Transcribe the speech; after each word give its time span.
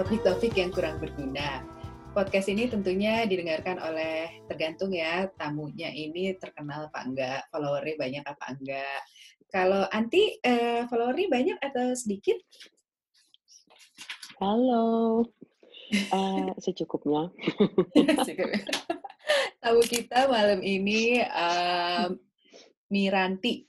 topik-topik 0.00 0.56
yang 0.56 0.72
kurang 0.72 0.96
berguna. 0.96 1.60
Podcast 2.16 2.48
ini 2.48 2.72
tentunya 2.72 3.20
didengarkan 3.28 3.76
oleh 3.84 4.32
tergantung 4.48 4.96
ya 4.96 5.28
tamunya 5.36 5.92
ini 5.92 6.32
terkenal 6.40 6.88
apa 6.88 7.04
enggak, 7.04 7.44
followernya 7.52 8.00
banyak 8.00 8.24
apa 8.24 8.44
enggak. 8.56 9.00
Kalau 9.52 9.84
Anti, 9.92 10.40
eh, 10.40 10.88
followernya 10.88 11.28
banyak 11.28 11.58
atau 11.60 11.92
sedikit? 11.92 12.40
Halo, 14.40 15.20
uh, 16.16 16.48
secukupnya. 16.64 17.28
Tamu 19.60 19.84
kita 19.84 20.32
malam 20.32 20.64
ini 20.64 21.20
um, 21.28 22.16
Miranti. 22.88 23.68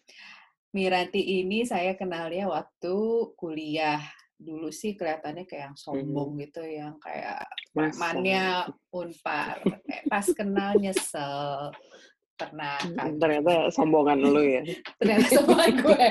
Miranti 0.72 1.44
ini 1.44 1.68
saya 1.68 1.92
kenalnya 2.00 2.48
waktu 2.48 2.96
kuliah. 3.36 4.00
Dulu 4.42 4.74
sih 4.74 4.98
kelihatannya 4.98 5.46
kayak 5.46 5.64
yang 5.70 5.78
sombong 5.78 6.34
hmm. 6.34 6.42
gitu, 6.50 6.62
yang 6.66 6.98
kayak 6.98 7.46
temannya 7.78 8.66
unpar. 8.90 9.62
pas 10.10 10.26
kenal 10.34 10.74
nyesel. 10.82 11.70
Pernah 12.34 12.82
kan. 12.98 13.22
Ternyata 13.22 13.54
sombongan 13.78 14.18
lu 14.18 14.42
ya. 14.42 14.62
Ternyata 14.98 15.28
sombongan 15.30 15.72
gue. 15.78 16.08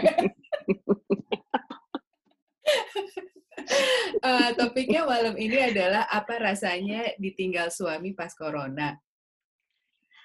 uh, 4.23 4.49
topiknya 4.59 5.03
malam 5.03 5.35
ini 5.35 5.59
adalah 5.75 6.07
apa 6.07 6.39
rasanya 6.39 7.19
ditinggal 7.19 7.75
suami 7.75 8.15
pas 8.15 8.31
corona. 8.39 8.95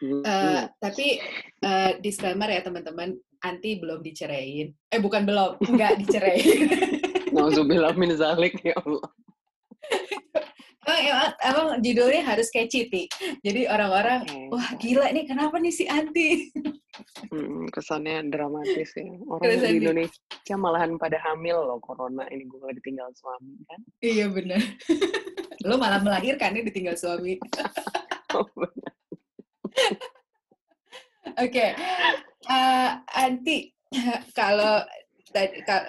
Uh, 0.06 0.70
tapi 0.78 1.18
uh, 1.66 1.98
disclaimer 2.04 2.52
ya 2.52 2.62
teman-teman, 2.62 3.18
anti 3.42 3.80
belum 3.82 4.06
diceraiin. 4.06 4.70
Eh 4.92 5.00
bukan 5.02 5.24
belum, 5.26 5.58
nggak 5.58 5.94
diceraiin. 6.06 6.70
Nauzubillah 7.46 7.94
min 7.94 8.10
zalik 8.18 8.58
ya 8.66 8.74
Allah. 8.82 9.06
Emang, 10.86 11.02
emang, 11.02 11.30
emang 11.42 11.68
judulnya 11.82 12.22
harus 12.26 12.50
catchy, 12.54 12.86
Ti. 12.90 13.10
Jadi 13.42 13.66
orang-orang, 13.66 14.22
wah 14.54 14.70
gila 14.78 15.10
nih, 15.10 15.26
kenapa 15.26 15.58
nih 15.58 15.74
si 15.74 15.90
Anti? 15.90 16.54
Hmm, 17.34 17.66
kesannya 17.74 18.30
dramatis 18.30 18.94
ya. 18.94 19.10
Orang 19.26 19.50
Kesan 19.50 19.78
di 19.78 19.78
Indonesia 19.82 20.56
malahan 20.56 20.96
pada 21.02 21.18
hamil 21.26 21.58
loh 21.58 21.82
corona 21.82 22.24
ini 22.30 22.46
gue 22.46 22.72
ditinggal 22.82 23.10
suami 23.18 23.58
kan. 23.66 23.80
Iya 24.00 24.26
benar. 24.30 24.62
Lo 25.66 25.76
malah 25.82 26.00
melahirkan 26.06 26.54
nih 26.54 26.64
ditinggal 26.70 26.96
suami. 26.96 27.42
oh, 28.38 28.46
benar. 28.54 28.94
Oke, 31.36 31.52
okay. 31.52 31.70
uh, 32.48 33.02
Anti, 33.12 33.74
kalau 34.38 34.86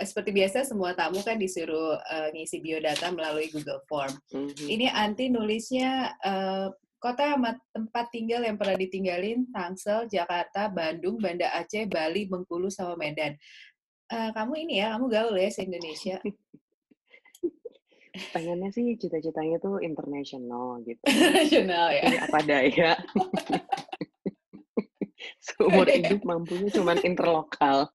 seperti 0.02 0.30
biasa 0.34 0.66
semua 0.66 0.92
tamu 0.98 1.22
kan 1.22 1.38
disuruh 1.38 1.94
uh, 1.96 2.28
ngisi 2.34 2.58
biodata 2.58 3.14
melalui 3.14 3.48
Google 3.54 3.80
Form. 3.86 4.10
Mm-hmm. 4.34 4.66
Ini 4.66 4.86
Anti 4.90 5.30
nulisnya 5.30 6.10
uh, 6.20 6.68
kota 6.98 7.38
sama 7.38 7.54
tempat 7.70 8.10
tinggal 8.10 8.42
yang 8.42 8.58
pernah 8.58 8.74
ditinggalin 8.74 9.46
Tangsel, 9.54 10.10
Jakarta, 10.10 10.66
Bandung, 10.66 11.22
Banda 11.22 11.54
Aceh, 11.54 11.86
Bali, 11.86 12.26
Bengkulu, 12.26 12.66
sama 12.72 12.98
Medan. 12.98 13.38
Uh, 14.10 14.34
kamu 14.34 14.66
ini 14.66 14.82
ya, 14.82 14.98
kamu 14.98 15.06
gaul 15.10 15.34
ya 15.38 15.50
se 15.50 15.62
Indonesia. 15.62 16.18
Pengennya 18.32 18.72
sih 18.72 18.96
cita-citanya 18.96 19.60
tuh 19.60 19.76
internasional 19.84 20.80
gitu. 20.82 20.98
Internasional 21.06 21.92
ya. 21.92 22.04
Apa 22.26 22.40
daya. 22.42 22.90
Seumur 25.46 25.86
hidup 25.94 26.26
mampunya 26.26 26.68
cuma 26.74 26.98
interlokal. 26.98 27.86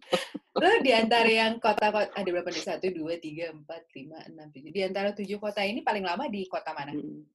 Lo 0.62 0.70
di 0.82 0.92
antara 0.94 1.26
yang 1.26 1.58
kota-kota, 1.58 2.14
ada 2.14 2.28
berapa 2.30 2.50
nih? 2.54 2.62
Satu, 2.62 2.86
dua, 2.94 3.18
tiga, 3.18 3.50
empat, 3.50 3.90
lima, 3.98 4.22
enam, 4.30 4.46
tujuh. 4.54 4.70
Di 4.70 4.82
antara 4.86 5.10
tujuh 5.10 5.42
kota 5.42 5.66
ini 5.66 5.82
paling 5.82 6.06
lama 6.06 6.30
di 6.30 6.46
kota 6.46 6.70
mana? 6.70 6.94
Hmm, 6.94 7.26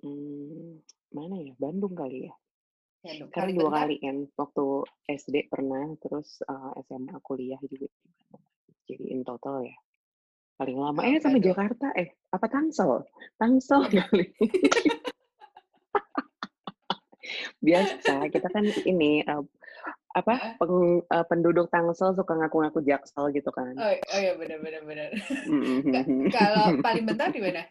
hmm 0.00 0.80
mana 1.12 1.36
ya? 1.44 1.52
Bandung 1.60 1.92
kali 1.92 2.28
ya. 2.28 2.34
Bandung. 3.04 3.28
Karena 3.32 3.52
dua 3.52 3.68
bentar. 3.68 3.80
kali 3.84 3.96
kan. 4.00 4.16
Waktu 4.32 4.64
SD 5.12 5.36
pernah, 5.52 5.84
terus 6.00 6.40
uh, 6.48 6.72
eh, 6.72 6.84
SMA 6.88 7.16
kuliah 7.20 7.60
juga 7.68 7.88
di 7.88 8.08
Bandung. 8.08 8.44
Jadi 8.86 9.04
in 9.12 9.20
total 9.26 9.66
ya. 9.66 9.76
Paling 10.56 10.78
lama, 10.80 11.04
oh, 11.04 11.08
eh 11.12 11.20
sama 11.20 11.36
Jakarta, 11.36 11.92
eh 11.92 12.16
apa 12.32 12.48
Tangsel? 12.48 13.04
Tangsel 13.36 13.92
kali 13.92 14.24
biasa 17.60 18.28
kita 18.32 18.48
kan 18.50 18.64
ini 18.84 19.24
uh, 19.26 19.44
apa 20.16 20.56
peng, 20.56 21.04
uh, 21.12 21.24
penduduk 21.28 21.68
Tangsel 21.68 22.16
suka 22.16 22.32
ngaku-ngaku 22.32 22.80
Jaksel 22.88 23.28
gitu 23.36 23.52
kan. 23.52 23.76
Oh, 23.76 23.92
oh 23.92 24.20
ya 24.20 24.32
benar 24.40 24.58
benar 24.64 24.82
benar. 24.88 25.08
Mm-hmm. 25.44 26.32
kalau 26.32 26.80
paling 26.80 27.04
bentar 27.12 27.28
di 27.28 27.40
mana? 27.44 27.62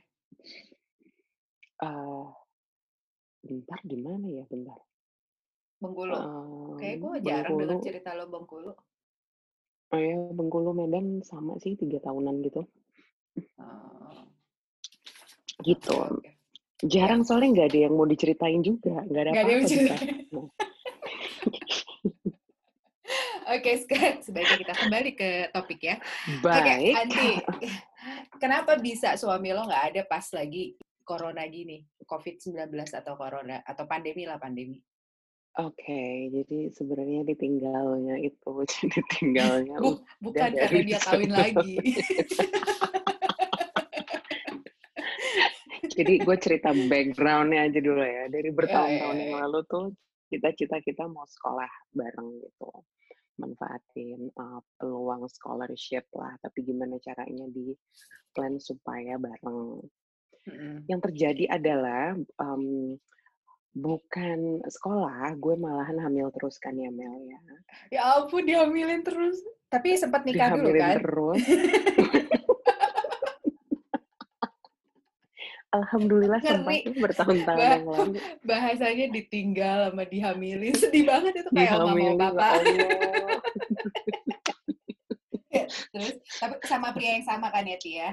Uh, 1.81 2.29
bentar 3.41 3.79
di 3.81 3.97
mana 3.97 4.25
ya 4.29 4.45
bentar? 4.45 4.77
Bengkulu. 5.81 6.13
Uh, 6.13 6.77
kayak 6.77 7.01
gue 7.01 7.13
jarang 7.25 7.57
dengar 7.57 7.81
cerita 7.81 8.13
lo 8.13 8.29
Bengkulu. 8.29 8.71
Oh 9.89 9.99
ya 9.99 10.13
Bengkulu 10.29 10.69
Medan 10.77 11.25
sama 11.25 11.57
sih 11.57 11.73
tiga 11.73 11.97
tahunan 11.97 12.45
gitu. 12.45 12.61
Uh, 13.57 14.21
gitu. 15.65 15.97
okay, 15.97 16.13
okay. 16.13 16.34
Jarang 16.83 17.23
ya. 17.23 17.25
soalnya 17.31 17.49
nggak 17.55 17.67
ada 17.71 17.79
yang 17.87 17.93
mau 17.95 18.03
diceritain 18.03 18.59
juga, 18.59 18.99
nggak 19.07 19.21
ada 19.23 19.31
apa-apa. 19.31 19.95
Oke, 23.45 23.77
sekarang 23.77 24.25
sebaiknya 24.25 24.57
kita 24.65 24.73
kembali 24.73 25.11
ke 25.13 25.29
topik 25.53 25.79
ya. 25.85 25.95
Baik. 26.41 26.65
Oke, 26.65 26.97
Andi, 26.97 27.29
kenapa 28.41 28.75
bisa 28.81 29.13
suami 29.15 29.53
lo 29.53 29.69
nggak 29.69 29.85
ada 29.93 30.01
pas 30.09 30.25
lagi 30.33 30.73
corona 31.05 31.45
gini, 31.45 31.85
COVID-19 32.03 32.73
atau 32.89 33.13
corona, 33.13 33.61
atau 33.61 33.85
pandemi 33.85 34.25
lah, 34.25 34.41
pandemi? 34.41 34.81
Oke, 35.55 35.87
okay, 35.87 36.27
jadi 36.35 36.67
sebenarnya 36.73 37.21
ditinggalnya 37.23 38.19
itu, 38.19 38.51
jadi 38.75 38.99
tinggalnya 39.15 39.77
bukan 40.19 40.51
karena 40.51 40.81
dia 40.83 40.99
kawin 40.99 41.31
lagi. 41.31 41.79
Jadi 45.95 46.13
gue 46.21 46.37
cerita 46.37 46.69
backgroundnya 46.75 47.71
aja 47.71 47.79
dulu 47.79 48.03
ya. 48.03 48.27
Dari 48.27 48.49
iya, 48.51 48.57
bertahun-tahun 48.57 49.15
yeah, 49.15 49.23
yang 49.23 49.33
lalu 49.47 49.59
tuh 49.71 49.85
cita-cita 50.27 50.77
kita 50.83 51.07
mau 51.07 51.23
sekolah 51.23 51.71
bareng 51.95 52.29
gitu. 52.43 52.69
Manfaatin 53.35 54.31
uh, 54.35 54.59
peluang 54.79 55.27
scholarship 55.31 56.07
lah. 56.15 56.35
Tapi 56.43 56.59
gimana 56.67 56.99
caranya 56.99 57.47
di 57.47 57.71
plan 58.35 58.59
supaya 58.59 59.15
bareng. 59.15 59.79
Mm-hmm. 60.45 60.75
Yang 60.91 60.99
terjadi 61.09 61.43
adalah 61.57 62.13
um, 62.37 62.95
bukan 63.75 64.63
sekolah, 64.63 65.35
gue 65.35 65.55
malahan 65.59 65.99
hamil 65.99 66.31
terus 66.31 66.55
kan 66.59 66.75
ya 66.79 66.91
Mel 66.91 67.15
ya. 67.27 67.39
Ya 67.91 68.01
ampun 68.19 68.47
dihamilin 68.47 69.03
terus. 69.03 69.39
Tapi 69.67 69.99
sempat 69.99 70.23
nikah 70.23 70.55
dihamilin 70.55 70.63
dulu 70.63 70.79
kan? 70.79 70.95
terus. 70.99 71.43
Alhamdulillah 75.75 76.39
sempat 76.39 76.87
bertahun-tahun 76.95 77.59
bah 77.59 77.71
yang 77.75 77.87
lalu. 77.87 78.15
Bahasanya 78.49 79.05
ditinggal 79.11 79.91
sama 79.91 80.03
dihamilin. 80.07 80.75
Sedih 80.75 81.03
banget 81.03 81.43
itu 81.43 81.49
kayak 81.51 81.75
dihamilin, 81.75 82.15
mama 82.15 82.31
bapak. 82.31 82.53
Terus, 85.95 86.19
tapi 86.37 86.55
sama 86.67 86.91
pria 86.91 87.15
yang 87.19 87.25
sama 87.25 87.47
kan 87.47 87.63
ya, 87.63 87.79
Tia? 87.79 88.09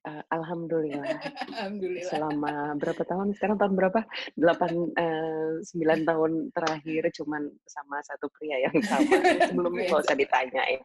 Uh, 0.00 0.24
Alhamdulillah. 0.32 1.20
Alhamdulillah. 1.52 2.08
Selama 2.08 2.72
berapa 2.80 3.02
tahun? 3.04 3.36
Sekarang 3.36 3.60
tahun 3.60 3.76
berapa? 3.76 4.00
Delapan, 4.32 4.72
uh, 4.96 5.60
sembilan 5.60 6.00
tahun 6.08 6.32
terakhir 6.56 7.02
cuman 7.20 7.42
sama 7.68 8.00
satu 8.00 8.32
pria 8.32 8.64
yang 8.64 8.74
sama. 8.80 9.06
Sebelumnya 9.52 9.92
nggak 9.92 10.02
usah 10.08 10.16
ditanya 10.16 10.62
ya. 10.66 10.80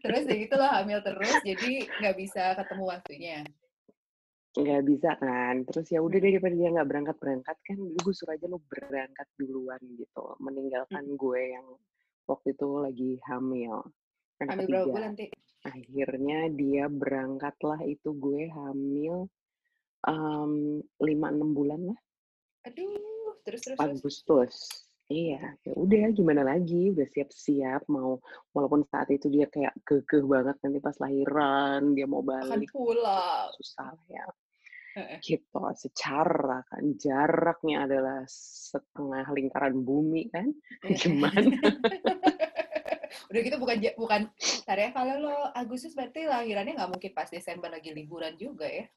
terus 0.00 0.24
ya 0.24 0.36
gitu 0.40 0.54
loh 0.56 0.70
hamil 0.70 1.02
terus, 1.02 1.34
jadi 1.42 1.84
nggak 2.00 2.16
bisa 2.16 2.54
ketemu 2.56 2.84
waktunya 2.86 3.38
nggak 4.58 4.82
bisa 4.82 5.10
kan. 5.22 5.62
Terus 5.70 5.86
ya 5.94 6.02
udah 6.02 6.18
daripada 6.18 6.54
dia 6.58 6.68
nggak 6.74 6.88
berangkat 6.90 7.16
berangkat 7.22 7.56
kan 7.62 7.78
gue 7.78 8.12
suruh 8.12 8.34
aja 8.34 8.46
lo 8.50 8.58
berangkat 8.66 9.28
duluan 9.38 9.78
gitu. 9.94 10.34
Meninggalkan 10.42 11.04
hmm. 11.06 11.14
gue 11.14 11.42
yang 11.54 11.66
waktu 12.28 12.52
itu 12.52 12.68
lagi 12.76 13.10
hamil 13.24 13.80
kan 14.36 14.46
hamil 14.52 14.66
berapa 14.68 14.86
bulan 14.92 15.02
nanti 15.10 15.26
akhirnya 15.64 16.38
dia 16.52 16.84
berangkatlah 16.86 17.80
itu 17.88 18.12
gue 18.14 18.52
hamil 18.52 19.26
lima 21.02 21.26
um, 21.26 21.34
enam 21.34 21.50
bulan 21.56 21.80
lah. 21.90 21.98
Aduh 22.68 23.40
terus 23.42 23.64
terus 23.64 23.78
Agustus. 23.80 24.54
Iya, 25.08 25.56
ya 25.64 25.72
udah 25.72 26.12
gimana 26.12 26.44
lagi, 26.44 26.92
udah 26.92 27.08
siap-siap 27.08 27.88
mau 27.88 28.20
walaupun 28.52 28.84
saat 28.92 29.08
itu 29.08 29.32
dia 29.32 29.48
kayak 29.48 29.72
kekeh 29.80 30.20
banget 30.20 30.60
nanti 30.60 30.84
pas 30.84 30.92
lahiran 31.00 31.96
dia 31.96 32.04
mau 32.04 32.20
balik. 32.20 32.68
Akan 32.68 32.68
pulang. 32.68 33.48
Susah 33.56 33.96
ya 34.12 34.28
gitu 35.22 35.60
secara 35.76 36.64
kan 36.66 36.84
jaraknya 36.98 37.86
adalah 37.86 38.24
setengah 38.26 39.26
lingkaran 39.34 39.76
bumi 39.84 40.32
kan 40.32 40.50
gimana? 41.00 41.58
Udah 43.28 43.40
gitu 43.40 43.56
bukan 43.60 43.76
bukan 43.96 44.22
ya 44.68 44.88
kalau 44.92 45.14
lo 45.20 45.36
Agustus 45.52 45.92
berarti 45.96 46.28
lahirannya 46.28 46.76
nggak 46.76 46.90
mungkin 46.92 47.12
pas 47.12 47.28
Desember 47.28 47.68
lagi 47.72 47.92
liburan 47.92 48.36
juga 48.36 48.68
ya? 48.68 48.88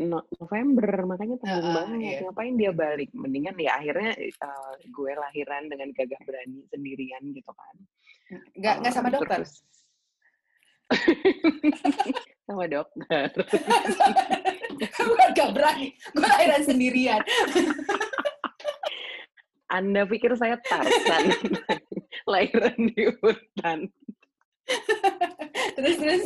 No, 0.00 0.24
November 0.40 1.04
makanya 1.04 1.36
tanggung 1.44 1.70
uh, 1.70 1.76
banget 1.76 1.98
iya. 2.00 2.18
ngapain 2.24 2.56
dia 2.56 2.72
balik? 2.72 3.12
Mendingan 3.12 3.52
ya 3.60 3.76
akhirnya 3.76 4.16
uh, 4.16 4.74
gue 4.80 5.12
lahiran 5.12 5.68
dengan 5.68 5.92
gagah 5.92 6.22
berani 6.24 6.64
sendirian 6.72 7.22
gitu 7.36 7.52
kan. 7.52 7.76
Nggak 8.56 8.74
nggak 8.80 8.94
sama 8.96 9.08
dokter? 9.12 9.44
terus, 9.44 9.60
sama 12.48 12.64
dokter 12.66 13.30
gue 14.80 15.26
gak 15.36 15.50
berani. 15.52 15.92
Gue 16.16 16.24
lahiran 16.24 16.62
sendirian. 16.64 17.20
Anda 19.70 20.02
pikir 20.02 20.34
saya 20.34 20.58
Tarsan 20.66 21.30
lahiran 22.32 22.74
di 22.90 23.06
hutan. 23.22 23.86
Terus 25.78 25.96
terus. 25.96 26.22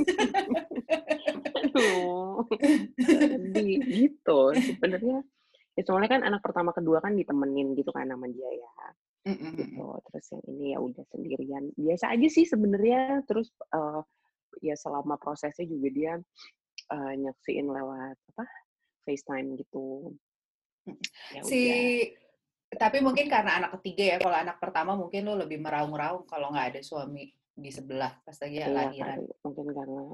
Aduh. 1.60 2.48
Di 3.52 3.78
gitu. 3.84 4.40
Sebenarnya 4.56 5.20
ya 5.74 5.82
soalnya 5.84 6.10
kan 6.10 6.22
anak 6.24 6.40
pertama 6.40 6.72
kedua 6.72 7.02
kan 7.04 7.14
ditemenin 7.14 7.76
gitu 7.76 7.92
kan 7.92 8.08
sama 8.08 8.26
dia 8.32 8.48
ya. 8.48 8.72
Mm-hmm. 9.28 9.52
gitu. 9.60 9.86
Terus 10.10 10.26
yang 10.32 10.44
ini 10.48 10.66
ya 10.72 10.78
udah 10.80 11.04
sendirian. 11.12 11.64
Biasa 11.76 12.16
aja 12.16 12.28
sih 12.32 12.44
sebenarnya. 12.48 13.22
Terus 13.28 13.52
uh, 13.76 14.00
ya 14.64 14.74
selama 14.74 15.20
prosesnya 15.20 15.68
juga 15.68 15.88
dia 15.92 16.12
uh, 16.90 17.12
nyaksiin 17.16 17.68
lewat 17.68 18.18
apa 18.34 18.44
FaceTime 19.04 19.56
gitu 19.60 20.12
ya 21.32 21.40
si 21.44 21.62
tapi 22.74 22.98
mungkin 23.00 23.30
karena 23.30 23.62
anak 23.62 23.78
ketiga 23.80 24.04
ya 24.04 24.16
kalau 24.18 24.36
anak 24.36 24.58
pertama 24.58 24.98
mungkin 24.98 25.30
lo 25.30 25.38
lebih 25.38 25.62
meraung-raung 25.62 26.26
kalau 26.26 26.50
nggak 26.50 26.74
ada 26.74 26.80
suami 26.82 27.30
di 27.54 27.70
sebelah 27.70 28.18
pas 28.26 28.34
lagi 28.34 28.58
iya, 28.58 28.66
lahiran. 28.66 29.22
Kan, 29.22 29.42
mungkin 29.46 29.66
karena 29.70 30.04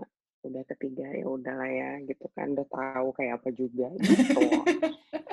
udah 0.40 0.64
ketiga 0.72 1.06
ya 1.12 1.26
udah 1.28 1.55
lah 1.56 1.69
ya 1.69 1.90
gitu 2.08 2.26
kan 2.32 2.52
udah 2.56 2.67
tahu 2.69 3.08
kayak 3.17 3.40
apa 3.40 3.49
juga 3.52 3.88
gitu. 3.96 4.40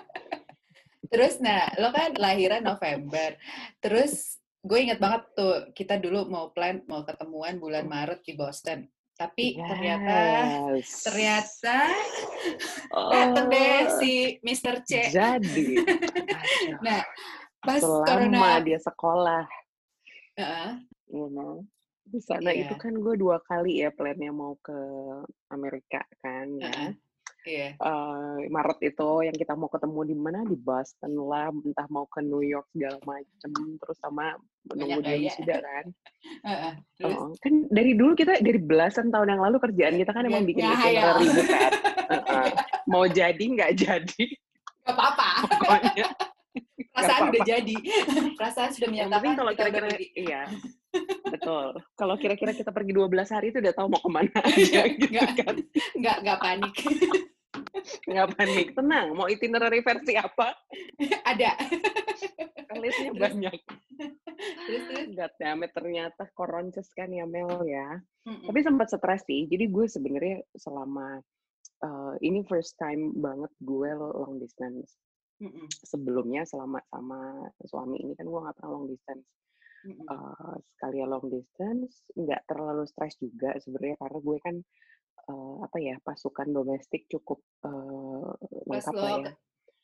Terus 1.12 1.40
nah 1.40 1.72
lo 1.80 1.92
kan 1.92 2.16
lahiran 2.16 2.64
November. 2.64 3.36
Terus 3.80 4.40
gue 4.64 4.80
inget 4.80 5.00
banget 5.00 5.24
tuh 5.36 5.72
kita 5.72 5.96
dulu 6.00 6.28
mau 6.28 6.52
plan 6.52 6.84
mau 6.88 7.04
ketemuan 7.04 7.60
bulan 7.60 7.88
Maret 7.88 8.24
di 8.24 8.36
Boston. 8.36 8.88
Tapi 9.18 9.58
yes. 9.58 9.66
ternyata 9.66 10.18
ternyata 11.10 11.78
oh, 12.96 13.10
dateng 13.10 13.48
deh 13.50 13.80
si 13.98 14.12
Mr. 14.46 14.76
C. 14.86 14.92
Jadi. 15.10 15.82
nah, 16.86 17.02
pas 17.66 17.82
Selama 17.82 18.06
corona 18.06 18.62
dia 18.62 18.78
sekolah. 18.78 19.44
Uh, 20.38 20.78
you 21.10 21.26
know 21.34 21.66
di 22.08 22.24
sana 22.24 22.56
yeah. 22.56 22.64
itu 22.64 22.76
kan 22.80 22.96
gue 22.96 23.16
dua 23.20 23.44
kali 23.44 23.84
ya 23.84 23.92
plannya 23.92 24.32
mau 24.32 24.56
ke 24.64 24.80
Amerika 25.52 26.08
kan 26.24 26.48
ya. 26.56 26.72
Uh-uh. 26.72 26.92
Yeah. 27.48 27.72
Uh, 27.80 28.44
Maret 28.52 28.84
itu 28.84 29.10
yang 29.24 29.32
kita 29.40 29.56
mau 29.56 29.72
ketemu 29.72 30.00
di 30.04 30.16
mana 30.20 30.44
di 30.44 30.60
Boston 30.60 31.16
lah, 31.16 31.48
entah 31.48 31.88
mau 31.88 32.04
ke 32.12 32.20
New 32.20 32.44
York 32.44 32.68
segala 32.76 33.00
macem, 33.08 33.52
terus 33.80 33.98
sama 34.04 34.36
menunggu 34.68 35.00
dia 35.08 35.32
sudah 35.32 35.58
kan. 35.64 35.86
Uh-uh. 36.52 36.74
Oh, 37.08 37.32
kan 37.40 37.72
dari 37.72 37.96
dulu 37.96 38.12
kita 38.20 38.44
dari 38.44 38.60
belasan 38.60 39.08
tahun 39.16 39.40
yang 39.40 39.42
lalu 39.48 39.64
kerjaan 39.64 39.96
kita 39.96 40.12
kan 40.12 40.28
emang 40.28 40.44
bikin 40.44 40.68
itinerary 40.68 41.24
ribut 41.24 41.48
kan. 41.48 41.72
Uh-uh. 42.20 42.48
Mau 42.92 43.08
jadi 43.08 43.40
nggak 43.40 43.72
jadi. 43.80 44.24
Gak 44.84 44.92
apa-apa. 44.92 45.28
Pokoknya. 45.48 46.08
Perasaan 46.98 47.30
udah 47.30 47.44
jadi. 47.46 47.76
Perasaan 48.36 48.70
sudah 48.74 48.90
menyatakan. 48.92 49.38
kalau 49.38 49.52
kira-kira 49.54 49.88
iya. 50.18 50.50
Betul. 51.30 51.78
Kalau 51.94 52.16
kira-kira 52.18 52.52
kita 52.58 52.74
pergi 52.74 52.92
12 52.98 53.36
hari 53.36 53.54
itu 53.54 53.62
udah 53.62 53.74
tahu 53.76 53.88
mau 53.88 54.02
ke 54.02 54.10
mana 54.10 54.40
aja 54.42 54.82
gitu 54.90 55.06
nggak, 55.14 55.32
kan. 55.46 55.56
Nggak, 55.94 56.18
nggak 56.26 56.38
panik. 56.42 56.76
Nggak 58.10 58.28
panik. 58.36 58.68
Tenang, 58.74 59.14
mau 59.16 59.28
itinerary 59.30 59.82
versi 59.82 60.14
apa? 60.18 60.54
Ada. 61.30 61.56
Listnya 62.78 63.14
banyak. 63.14 63.58
Terus, 64.38 64.84
terus. 64.90 65.08
God 65.18 65.34
damn 65.42 65.66
ternyata 65.74 66.30
koronces 66.38 66.90
kan 66.94 67.10
ya 67.10 67.26
Mel 67.26 67.66
ya. 67.66 67.98
Mm-mm. 68.30 68.48
Tapi 68.50 68.60
sempat 68.62 68.94
stres 68.94 69.26
sih. 69.26 69.50
Jadi 69.50 69.66
gue 69.72 69.86
sebenarnya 69.90 70.46
selama 70.54 71.18
uh, 71.82 72.14
ini 72.22 72.46
first 72.46 72.78
time 72.78 73.18
banget 73.18 73.50
gue 73.64 73.90
long 73.98 74.38
distance. 74.38 75.00
Mm-mm. 75.42 75.66
Sebelumnya 75.86 76.46
selama 76.46 76.82
sama 76.94 77.50
suami 77.66 77.98
ini 78.02 78.14
kan 78.14 78.30
gue 78.30 78.40
nggak 78.42 78.56
pernah 78.62 78.72
long 78.78 78.86
distance 78.90 79.26
uh, 79.86 80.56
sekali 80.76 81.04
long 81.06 81.28
distance 81.30 82.04
nggak 82.18 82.42
terlalu 82.50 82.84
stres 82.90 83.16
juga 83.22 83.56
sebenarnya 83.62 83.96
karena 84.02 84.20
gue 84.20 84.38
kan 84.42 84.56
uh, 85.28 85.56
apa 85.64 85.78
ya 85.80 85.96
pasukan 86.02 86.48
domestik 86.50 87.06
cukup 87.12 87.44
uh, 87.64 88.34
lengkap 88.68 88.94
lah 88.96 89.12
ya. 89.28 89.34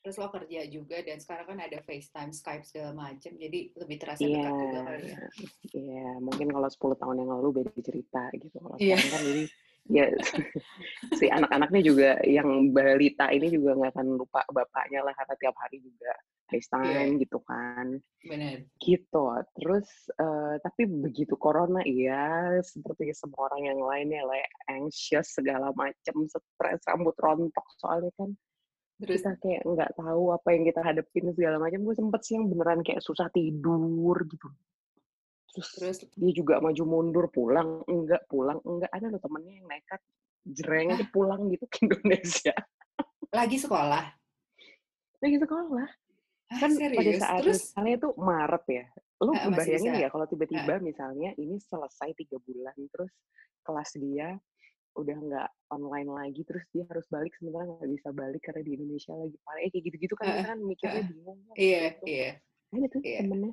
Terus 0.04 0.20
lo 0.20 0.28
kerja 0.28 0.60
juga 0.68 1.00
dan 1.00 1.16
sekarang 1.16 1.56
kan 1.56 1.58
ada 1.64 1.80
FaceTime, 1.80 2.36
Skype 2.36 2.68
segala 2.68 2.92
macam, 2.92 3.32
jadi 3.40 3.72
lebih 3.72 3.96
terasa 3.96 4.20
yeah, 4.20 4.36
dekat 4.36 4.52
juga 4.52 4.80
kali 4.84 5.00
ya. 5.00 5.16
Iya, 5.16 5.24
yeah, 5.72 6.12
mungkin 6.20 6.52
kalau 6.52 6.68
10 6.68 7.00
tahun 7.00 7.16
yang 7.24 7.30
lalu 7.32 7.48
beda 7.64 7.72
cerita 7.80 8.28
gitu. 8.36 8.52
Kalau 8.52 8.76
yeah. 8.76 9.00
sekarang 9.00 9.12
kan 9.16 9.22
ini 9.32 9.44
ya 9.84 10.08
si 11.20 11.28
anak-anaknya 11.28 11.80
juga 11.84 12.10
yang 12.24 12.72
balita 12.72 13.28
ini 13.28 13.52
juga 13.52 13.76
nggak 13.76 13.92
akan 13.92 14.06
lupa 14.16 14.40
bapaknya 14.48 15.04
lah 15.04 15.12
karena 15.12 15.34
tiap 15.36 15.56
hari 15.60 15.76
juga 15.84 16.12
FaceTime 16.48 17.16
yeah. 17.16 17.20
gitu 17.20 17.38
kan. 17.44 17.86
Benar. 18.24 18.64
Gitu. 18.80 19.24
Terus 19.56 19.88
uh, 20.20 20.56
tapi 20.60 20.88
begitu 20.88 21.34
corona 21.36 21.80
ya 21.84 22.56
seperti 22.60 23.12
semua 23.16 23.52
orang 23.52 23.74
yang 23.74 23.80
lainnya 23.80 24.22
lah 24.24 24.40
anxious 24.68 25.36
segala 25.36 25.72
macam, 25.76 26.26
stres, 26.28 26.80
rambut 26.88 27.16
rontok 27.20 27.66
soalnya 27.80 28.12
kan 28.16 28.32
Terus 28.94 29.26
kita 29.26 29.34
kayak 29.42 29.62
nggak 29.66 29.90
tahu 29.98 30.30
apa 30.30 30.48
yang 30.54 30.62
kita 30.70 30.80
hadapin 30.80 31.26
segala 31.34 31.58
macam. 31.58 31.82
Gue 31.82 31.98
sempet 31.98 32.20
sih 32.22 32.38
yang 32.38 32.46
beneran 32.46 32.80
kayak 32.86 33.02
susah 33.02 33.26
tidur 33.34 34.22
gitu 34.30 34.48
terus, 35.54 35.70
terus 35.78 35.96
dia 36.18 36.32
juga 36.34 36.58
maju 36.58 36.82
mundur 36.82 37.30
pulang 37.30 37.86
enggak 37.86 38.26
pulang 38.26 38.58
enggak 38.66 38.90
ada 38.90 39.06
loh 39.06 39.22
temennya 39.22 39.54
yang 39.62 39.66
nekat 39.70 40.00
jereng 40.42 40.98
pulang 41.14 41.46
gitu 41.54 41.64
ke 41.70 41.86
Indonesia 41.86 42.54
lagi 43.30 43.56
sekolah 43.62 44.02
lagi 45.22 45.36
sekolah 45.38 45.78
ah, 45.78 45.92
kan 46.60 46.70
serius? 46.72 46.98
pada 46.98 47.12
saat 47.20 47.40
terus? 47.42 47.60
misalnya 47.70 47.92
itu 47.98 48.08
Maret 48.18 48.64
ya 48.70 48.84
lu 49.24 49.32
ah, 49.32 49.50
bayangin 49.54 49.94
ya 49.96 50.08
kalau 50.10 50.26
tiba-tiba 50.26 50.74
ah. 50.76 50.82
misalnya 50.82 51.30
ini 51.38 51.56
selesai 51.58 52.10
tiga 52.18 52.36
bulan 52.42 52.76
terus 52.90 53.12
kelas 53.64 53.90
dia 53.96 54.36
udah 54.94 55.16
nggak 55.18 55.50
online 55.74 56.10
lagi 56.10 56.46
terus 56.46 56.62
dia 56.70 56.86
harus 56.86 57.02
balik 57.10 57.34
sementara 57.34 57.66
nggak 57.66 57.90
bisa 57.90 58.08
balik 58.14 58.42
karena 58.46 58.62
di 58.62 58.72
Indonesia 58.78 59.12
lagi 59.18 59.36
paling 59.42 59.70
kayak 59.74 59.84
gitu-gitu 59.90 60.14
kan 60.14 60.26
uh, 60.30 60.44
kan 60.46 60.58
mikirnya 60.62 61.02
bingung 61.10 61.38
iya 61.58 61.82
gitu. 61.98 62.04
iya 62.06 62.30
kan 62.70 62.80
itu 62.86 62.98
iya. 63.02 63.18
temennya 63.26 63.52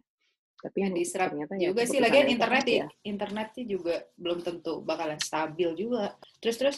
tapi 0.62 0.78
yang 0.86 0.94
diserap 0.94 1.30
ya 1.34 1.46
juga 1.74 1.84
sih 1.90 1.98
lagian 1.98 2.30
internet 2.30 2.66
ya. 2.70 2.86
internet 3.02 3.48
sih 3.58 3.66
juga 3.66 4.06
belum 4.14 4.46
tentu 4.46 4.86
bakalan 4.86 5.18
stabil 5.18 5.74
juga 5.74 6.14
terus 6.38 6.58
terus 6.62 6.78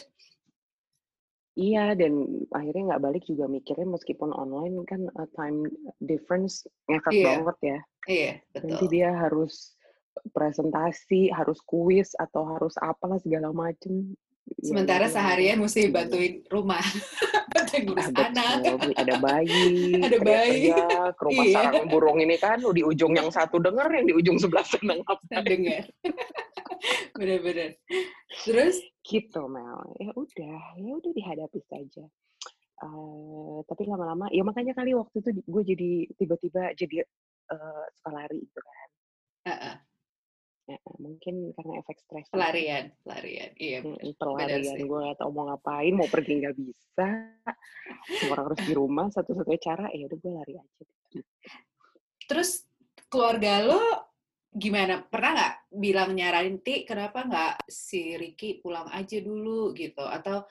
iya 1.54 1.94
dan 1.94 2.26
akhirnya 2.50 2.94
nggak 2.94 3.04
balik 3.04 3.22
juga 3.26 3.46
mikirnya 3.46 3.86
meskipun 3.86 4.34
online 4.34 4.82
kan 4.86 5.06
uh, 5.14 5.28
time 5.38 5.66
difference 6.02 6.66
ngefek 6.90 7.14
iya. 7.14 7.26
banget 7.30 7.56
ya. 7.62 7.78
Iya 8.04 8.32
betul. 8.52 8.66
nanti 8.68 8.84
dia 8.90 9.10
harus 9.14 9.74
presentasi 10.30 11.34
harus 11.34 11.58
kuis 11.66 12.14
atau 12.14 12.46
harus 12.46 12.74
apalah 12.78 13.18
segala 13.18 13.50
macem 13.50 14.14
Sementara 14.64 15.08
ya, 15.08 15.12
seharian 15.12 15.56
mesti 15.60 15.88
bantuin 15.88 16.44
rumah, 16.52 16.80
bantuin 17.52 17.84
ngurus 17.88 18.08
ada, 18.12 18.28
anak. 18.28 18.80
Ada 18.96 19.14
bayi, 19.16 19.68
ada 20.08 20.18
bayi. 20.20 20.72
Ke 21.16 21.22
rumah 21.24 21.44
iya. 21.48 21.54
sarang 21.56 21.88
burung 21.88 22.18
ini 22.20 22.36
kan, 22.36 22.60
di 22.60 22.84
ujung 22.84 23.16
yang 23.16 23.32
satu 23.32 23.56
denger, 23.56 23.88
yang 23.88 24.06
di 24.08 24.14
ujung 24.16 24.36
sebelah 24.36 24.64
sana 24.64 25.00
ngapain. 25.00 25.44
Dengar. 25.44 25.84
Bener-bener. 27.20 27.80
Terus? 28.44 28.84
Gitu, 29.00 29.40
Mel. 29.48 29.80
Ya 30.00 30.12
udah, 30.12 30.60
ya 30.76 30.92
udah 30.92 31.12
dihadapi 31.12 31.60
saja. 31.64 32.04
Uh, 32.84 33.64
tapi 33.64 33.88
lama-lama, 33.88 34.28
ya 34.28 34.44
makanya 34.44 34.76
kali 34.76 34.92
waktu 34.92 35.24
itu 35.24 35.30
gue 35.40 35.62
jadi 35.64 35.90
tiba-tiba 36.20 36.72
jadi 36.76 37.04
uh, 37.48 37.84
suka 37.96 38.10
lari 38.12 38.44
gitu 38.44 38.60
kan. 38.60 38.88
Uh 39.44 39.52
-uh 39.52 39.76
Ya, 40.64 40.80
mungkin 40.96 41.52
karena 41.52 41.72
efek 41.84 42.00
stres. 42.00 42.26
Pelarian, 42.32 42.88
pelarian. 43.04 43.52
Iya. 43.60 43.84
pelarian. 44.16 44.80
Gue 44.88 44.98
gak 45.12 45.20
tau 45.20 45.28
mau 45.28 45.44
ngapain, 45.52 45.92
mau 45.92 46.08
pergi 46.08 46.40
nggak 46.40 46.56
bisa. 46.56 47.08
Semua 48.16 48.32
orang 48.32 48.44
harus 48.48 48.62
di 48.64 48.72
rumah. 48.72 49.06
Satu-satunya 49.12 49.60
cara, 49.60 49.86
ya 49.92 50.08
udah 50.08 50.18
gue 50.18 50.32
lari 50.32 50.54
aja. 50.56 50.84
Terus 52.24 52.64
keluarga 53.12 53.60
lo 53.60 53.82
gimana? 54.56 55.04
Pernah 55.04 55.30
nggak 55.36 55.54
bilang 55.76 56.10
nyaranin 56.16 56.58
Ti, 56.64 56.88
kenapa 56.88 57.28
nggak 57.28 57.68
si 57.68 58.16
Ricky 58.16 58.64
pulang 58.64 58.88
aja 58.88 59.20
dulu 59.20 59.76
gitu? 59.76 60.00
Atau 60.00 60.48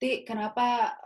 Ti, 0.00 0.24
kenapa 0.24 0.96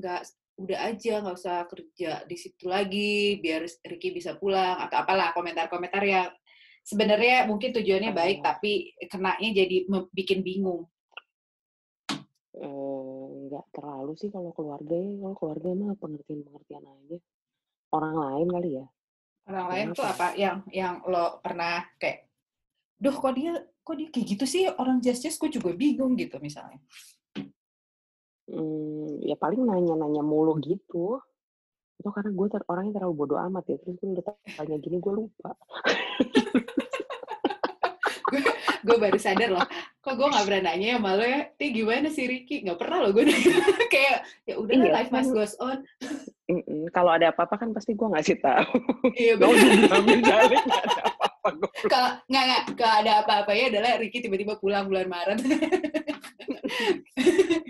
nggak 0.00 0.20
uh, 0.24 0.34
udah 0.56 0.80
aja 0.88 1.20
nggak 1.20 1.36
usah 1.36 1.68
kerja 1.68 2.24
di 2.24 2.36
situ 2.40 2.64
lagi 2.64 3.36
biar 3.44 3.68
Ricky 3.84 4.16
bisa 4.16 4.40
pulang 4.40 4.80
atau 4.80 5.04
apalah 5.04 5.36
komentar-komentar 5.36 6.00
yang 6.00 6.32
sebenarnya 6.86 7.50
mungkin 7.50 7.74
tujuannya 7.74 8.14
baik 8.14 8.46
tapi 8.46 8.94
kenanya 9.10 9.50
jadi 9.50 9.90
bikin 10.14 10.46
bingung. 10.46 10.86
Nggak 13.46 13.66
terlalu 13.74 14.12
sih 14.14 14.30
kalau 14.30 14.54
keluarga 14.54 14.94
ya. 14.94 15.12
Kalau 15.18 15.34
keluarga 15.34 15.68
mah 15.74 15.98
pengertian 15.98 16.46
pengertian 16.46 16.84
aja. 16.86 17.18
Orang 17.90 18.14
lain 18.14 18.46
kali 18.54 18.70
ya. 18.78 18.86
Orang 19.46 19.66
lain 19.70 19.86
tuh 19.94 20.06
apa? 20.06 20.34
yang 20.38 20.62
yang 20.70 21.02
lo 21.06 21.42
pernah 21.42 21.82
kayak 21.98 22.26
duh 22.98 23.14
kok 23.14 23.34
dia 23.34 23.52
kok 23.82 23.94
dia 23.98 24.08
kayak 24.10 24.26
gitu 24.38 24.44
sih? 24.46 24.70
Orang 24.70 25.02
just 25.02 25.26
gue 25.26 25.50
juga 25.50 25.74
bingung 25.74 26.14
gitu 26.14 26.38
misalnya. 26.38 26.78
Hmm, 28.46 29.26
ya 29.26 29.34
paling 29.34 29.66
nanya-nanya 29.66 30.22
mulu 30.22 30.54
gitu 30.62 31.18
itu 31.96 32.08
karena 32.12 32.30
gue 32.32 32.46
ter 32.52 32.62
orangnya 32.68 32.92
terlalu 33.00 33.14
bodoh 33.16 33.38
amat 33.50 33.64
ya. 33.72 33.76
Terus 33.80 33.96
gue 33.98 34.08
udah 34.16 34.24
tanya 34.56 34.76
gini 34.78 34.96
gue 35.00 35.12
lupa. 35.12 35.50
Gue 38.86 38.96
baru 39.02 39.18
sadar 39.18 39.50
loh 39.50 39.66
kok 40.06 40.14
gue 40.14 40.28
gak 40.30 40.46
pernah 40.46 40.70
nanya 40.70 40.86
ya 40.94 40.98
malu 41.02 41.26
ya? 41.26 41.50
Ti 41.58 41.74
gimana 41.74 42.06
sih 42.14 42.30
Ricky 42.30 42.62
gak 42.62 42.78
pernah 42.78 43.02
loh 43.02 43.10
gue 43.10 43.26
kayak 43.92 44.22
ya 44.46 44.54
udah 44.54 44.74
iya, 44.78 45.02
life 45.02 45.10
must 45.10 45.34
kan. 45.34 45.36
goes 45.42 45.54
on. 45.58 45.82
Kalau 46.94 47.10
ada 47.10 47.34
apa-apa 47.34 47.58
kan 47.58 47.74
pasti 47.74 47.98
gue 47.98 48.06
ngasih 48.06 48.38
tahu. 48.38 48.70
Iya 49.18 49.34
benar 49.34 49.50
kalau 51.86 52.10
nggak 52.26 52.42
nggak 52.42 52.62
kalau 52.74 52.94
ada 53.06 53.12
apa-apa 53.22 53.54
ya 53.54 53.70
adalah 53.70 53.98
Ricky 54.02 54.18
tiba-tiba 54.22 54.58
pulang 54.62 54.86
bulan 54.86 55.10
Maret. 55.10 55.42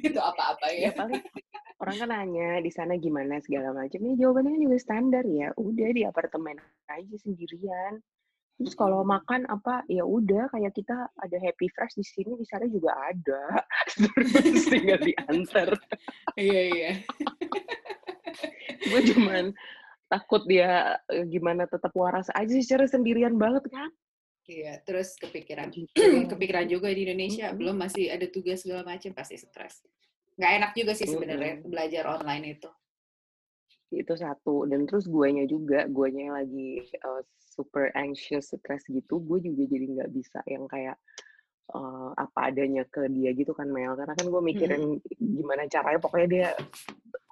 Itu 0.07 0.21
apa-apa 0.21 0.67
ya, 0.73 0.89
ya 0.89 0.91
paling 0.93 1.25
orang 1.97 2.09
kan 2.09 2.11
nanya 2.13 2.49
di 2.61 2.71
sana 2.71 2.95
gimana 3.01 3.41
segala 3.41 3.73
macam 3.73 4.01
ini 4.05 4.21
jawabannya 4.21 4.61
juga 4.61 4.77
standar 4.77 5.25
ya 5.25 5.49
udah 5.57 5.89
di 5.97 6.03
apartemen 6.05 6.61
aja 6.93 7.17
sendirian 7.17 7.99
Terus 8.57 8.73
kalau 8.73 9.05
makan 9.05 9.45
apa 9.53 9.85
ya 9.85 10.01
udah 10.01 10.49
kayak 10.49 10.73
kita 10.73 11.13
ada 11.21 11.37
happy 11.37 11.69
fresh 11.77 11.93
di 11.93 12.05
sini 12.05 12.41
di 12.41 12.47
sana 12.49 12.65
juga 12.65 12.89
ada. 12.97 13.61
Terus 14.01 14.65
tinggal 14.73 15.01
diantar. 15.05 15.71
Iya 16.41 16.63
iya. 16.73 16.91
Gue 18.89 19.01
cuman 19.13 19.53
takut 20.09 20.49
dia 20.49 20.97
eh, 21.13 21.29
gimana 21.29 21.69
tetap 21.69 21.93
waras 21.93 22.33
aja 22.33 22.57
secara 22.57 22.89
sendirian 22.89 23.37
banget 23.37 23.69
kan. 23.69 23.93
Iya, 24.49 24.81
terus 24.89 25.19
kepikiran 25.21 25.69
gitu. 25.77 26.01
kepikiran 26.33 26.65
juga 26.65 26.89
di 26.95 27.05
Indonesia 27.05 27.53
belum 27.53 27.77
masih 27.77 28.09
ada 28.09 28.25
tugas 28.31 28.65
segala 28.65 28.89
macam 28.89 29.13
pasti 29.13 29.37
stres. 29.37 29.85
Nggak 30.37 30.53
enak 30.61 30.71
juga 30.77 30.93
sih 30.93 31.09
sebenarnya 31.09 31.53
mm-hmm. 31.61 31.71
belajar 31.73 32.05
online 32.09 32.61
itu 32.61 32.71
itu 33.95 34.15
satu 34.19 34.67
dan 34.67 34.83
terus 34.83 35.07
guanya 35.07 35.47
juga 35.47 35.87
guanya 35.87 36.21
yang 36.27 36.37
lagi 36.43 36.71
uh, 37.07 37.23
super 37.39 37.95
anxious 37.95 38.51
stress 38.51 38.83
gitu 38.91 39.23
gue 39.23 39.39
juga 39.39 39.63
jadi 39.71 39.85
nggak 39.95 40.11
bisa 40.11 40.43
yang 40.51 40.67
kayak 40.67 40.99
uh, 41.71 42.11
apa 42.19 42.51
adanya 42.51 42.83
ke 42.91 43.07
dia 43.07 43.31
gitu 43.31 43.55
kan 43.55 43.71
Mel 43.71 43.95
karena 43.95 44.15
kan 44.19 44.27
gue 44.27 44.43
mikirin 44.43 44.99
hmm. 44.99 45.39
gimana 45.39 45.71
caranya 45.71 46.03
pokoknya 46.03 46.29
dia 46.29 46.49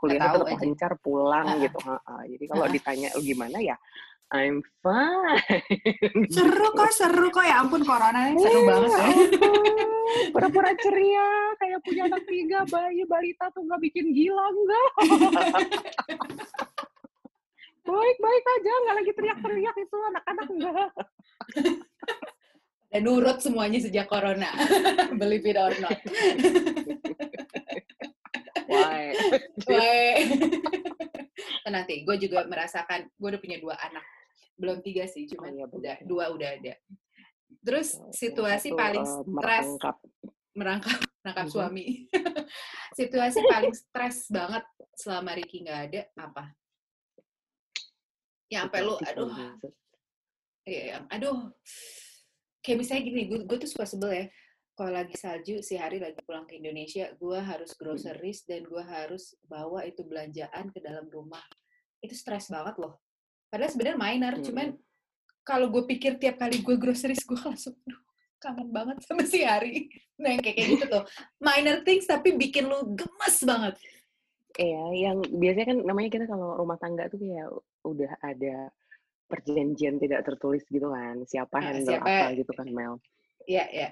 kuliah 0.05 0.29
tetap 0.29 0.49
lancar 0.53 0.93
pulang 1.01 1.47
uh. 1.49 1.61
gitu 1.65 1.79
ha 1.89 1.97
-ha. 1.97 2.15
jadi 2.29 2.45
kalau 2.53 2.65
uh. 2.69 2.71
ditanya 2.71 3.09
gimana 3.17 3.59
ya 3.65 3.77
I'm 4.35 4.67
fine. 4.83 5.63
Seru 6.35 6.67
kok, 6.75 6.91
seru 6.91 7.31
kok. 7.31 7.45
Ya 7.47 7.63
ampun, 7.63 7.87
corona 7.87 8.35
ini 8.35 8.43
seru 8.43 8.67
banget 8.67 8.91
ya. 8.91 9.07
Pura-pura 10.35 10.75
ceria, 10.75 11.55
kayak 11.63 11.79
punya 11.87 12.03
anak 12.11 12.23
tiga, 12.27 12.67
bayi, 12.67 13.03
balita 13.07 13.47
tuh 13.55 13.63
nggak 13.63 13.81
bikin 13.83 14.11
gila, 14.11 14.47
enggak. 14.51 14.91
Baik-baik 17.85 18.45
aja, 18.59 18.73
nggak 18.75 18.97
lagi 18.97 19.13
teriak-teriak 19.15 19.77
itu 19.77 19.97
anak-anak 20.13 20.47
enggak. 20.51 20.91
Dan 22.91 23.01
nurut 23.07 23.39
semuanya 23.39 23.79
sejak 23.83 24.07
corona. 24.11 24.51
Believe 25.15 25.47
it 25.47 25.59
or 25.59 25.75
not. 25.79 25.99
Why? 28.75 29.05
Why? 29.71 30.07
nanti 31.75 32.07
gue 32.07 32.17
juga 32.23 32.47
merasakan 32.47 33.11
gue 33.11 33.29
udah 33.35 33.43
punya 33.43 33.59
dua 33.59 33.75
anak. 33.83 34.05
Belum 34.55 34.79
tiga 34.83 35.07
sih 35.11 35.27
cuma 35.27 35.51
oh, 35.51 35.55
iya, 35.55 35.67
udah 35.67 35.97
dua 36.07 36.25
udah 36.31 36.51
ada. 36.55 36.75
Terus 37.65 37.99
situasi 38.15 38.71
Satu, 38.71 38.79
paling 38.79 39.05
uh, 39.07 39.23
stres 39.25 39.67
merangkap. 39.67 39.97
merangkap, 40.55 40.99
merangkap 41.23 41.47
mm-hmm. 41.51 41.59
suami. 41.59 41.87
Situasi 42.95 43.39
paling 43.51 43.75
stres 43.75 44.31
banget 44.31 44.65
selama 44.95 45.31
Ricky 45.35 45.67
nggak 45.67 45.81
ada 45.91 46.01
apa? 46.21 46.45
Yang 48.47 48.63
sampai 48.71 48.81
lu 48.87 48.95
aduh. 49.03 49.31
iya 50.69 51.03
aduh. 51.11 51.51
Kayak 52.65 52.79
misalnya 52.81 53.03
gini 53.05 53.23
gue, 53.29 53.39
gue 53.45 53.57
tuh 53.61 53.69
suka 53.69 53.85
sebel 53.85 54.11
ya 54.15 54.27
kalau 54.75 54.91
lagi 54.91 55.15
salju 55.15 55.63
si 55.63 55.79
hari 55.79 56.03
lagi 56.03 56.19
pulang 56.27 56.45
ke 56.45 56.59
Indonesia 56.59 57.11
gue 57.15 57.39
harus 57.39 57.73
groceries 57.79 58.43
dan 58.45 58.67
gue 58.67 58.83
harus 58.83 59.39
bawa 59.47 59.87
itu 59.87 60.03
belanjaan 60.03 60.71
ke 60.75 60.83
dalam 60.83 61.07
rumah 61.09 61.43
itu 62.03 62.13
stres 62.13 62.51
banget 62.51 62.77
loh 62.83 62.99
Padahal 63.55 63.71
sebenarnya 63.71 63.99
minor, 64.03 64.35
hmm. 64.35 64.45
cuman 64.51 64.69
kalau 65.47 65.71
gue 65.71 65.87
pikir 65.87 66.19
tiap 66.19 66.43
kali 66.43 66.59
gue 66.59 66.75
groceries 66.75 67.23
gue 67.23 67.39
langsung, 67.47 67.79
duh, 67.87 68.03
kangen 68.43 68.75
banget 68.75 68.99
sama 69.07 69.23
si 69.23 69.47
Hari. 69.47 69.87
Nah 70.19 70.35
yang 70.35 70.43
kayak, 70.43 70.59
gitu 70.75 70.85
tuh, 70.91 71.07
minor 71.39 71.87
things 71.87 72.11
tapi 72.11 72.35
bikin 72.35 72.67
lu 72.67 72.99
gemes 72.99 73.39
banget. 73.47 73.79
Iya, 74.59 74.83
yang 75.07 75.23
biasanya 75.23 75.67
kan 75.71 75.79
namanya 75.87 76.11
kita 76.19 76.27
kalau 76.27 76.59
rumah 76.59 76.75
tangga 76.83 77.07
tuh 77.07 77.23
kayak 77.23 77.47
udah 77.87 78.11
ada 78.27 78.75
perjanjian 79.31 80.03
tidak 80.03 80.27
tertulis 80.27 80.67
gitu 80.67 80.91
kan, 80.91 81.23
siapa 81.23 81.55
nah, 81.55 81.63
handle 81.71 81.95
siapa, 81.95 82.11
apa 82.11 82.27
gitu 82.35 82.53
kan 82.59 82.67
Mel. 82.75 82.99
Iya, 83.47 83.71
iya. 83.71 83.91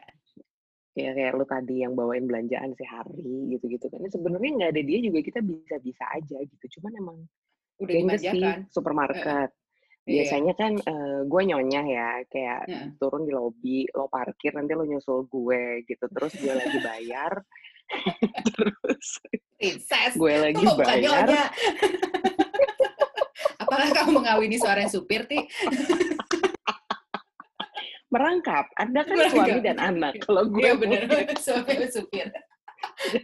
Ya 0.92 1.16
kayak 1.16 1.40
lu 1.40 1.48
tadi 1.48 1.80
yang 1.80 1.96
bawain 1.96 2.28
belanjaan 2.28 2.76
si 2.76 2.84
Hari 2.84 3.56
gitu-gitu 3.56 3.88
kan. 3.88 4.04
Sebenarnya 4.12 4.50
nggak 4.60 4.70
ada 4.76 4.82
dia 4.84 4.98
juga 5.00 5.18
kita 5.24 5.40
bisa-bisa 5.40 6.04
aja 6.12 6.38
gitu. 6.44 6.64
Cuman 6.78 6.92
emang 7.00 7.16
udah 7.80 7.94
dimanjakan. 7.96 8.68
Sih, 8.68 8.70
supermarket. 8.70 9.50
Uh, 9.50 9.60
Biasanya 10.02 10.58
kan 10.58 10.74
uh, 10.82 11.22
gue 11.30 11.42
nyonya 11.46 11.82
ya, 11.86 12.10
kayak 12.26 12.62
uh. 12.66 12.90
turun 12.98 13.22
di 13.22 13.32
lobi, 13.32 13.86
lo 13.94 14.10
parkir, 14.10 14.50
nanti 14.50 14.74
lo 14.74 14.82
nyusul 14.82 15.30
gue 15.30 15.86
gitu. 15.86 16.04
Terus 16.10 16.32
gue 16.42 16.52
lagi 16.52 16.78
bayar, 16.82 17.32
terus 18.50 19.08
Princess. 19.56 20.18
gue 20.18 20.34
lagi 20.42 20.64
oh, 20.66 20.74
bayar. 20.74 21.26
Apakah 23.62 23.88
kamu 23.94 24.10
mengawini 24.20 24.58
seorang 24.58 24.90
supir, 24.90 25.22
Ti? 25.30 25.38
Merangkap. 28.12 28.68
Anda 28.76 29.00
kan 29.02 29.16
Merangkap. 29.16 29.46
suami 29.48 29.60
dan 29.64 29.78
anak. 29.80 30.12
Kalau 30.20 30.44
gue 30.52 30.60
Iya 30.60 30.72
benar, 30.76 31.00
suami 31.44 31.88
supir. 31.88 32.28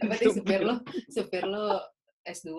Apa 0.01 0.13
supir 0.17 0.61
lo? 0.65 0.75
Supir 1.13 1.45
lo 1.45 1.79
S2 2.29 2.49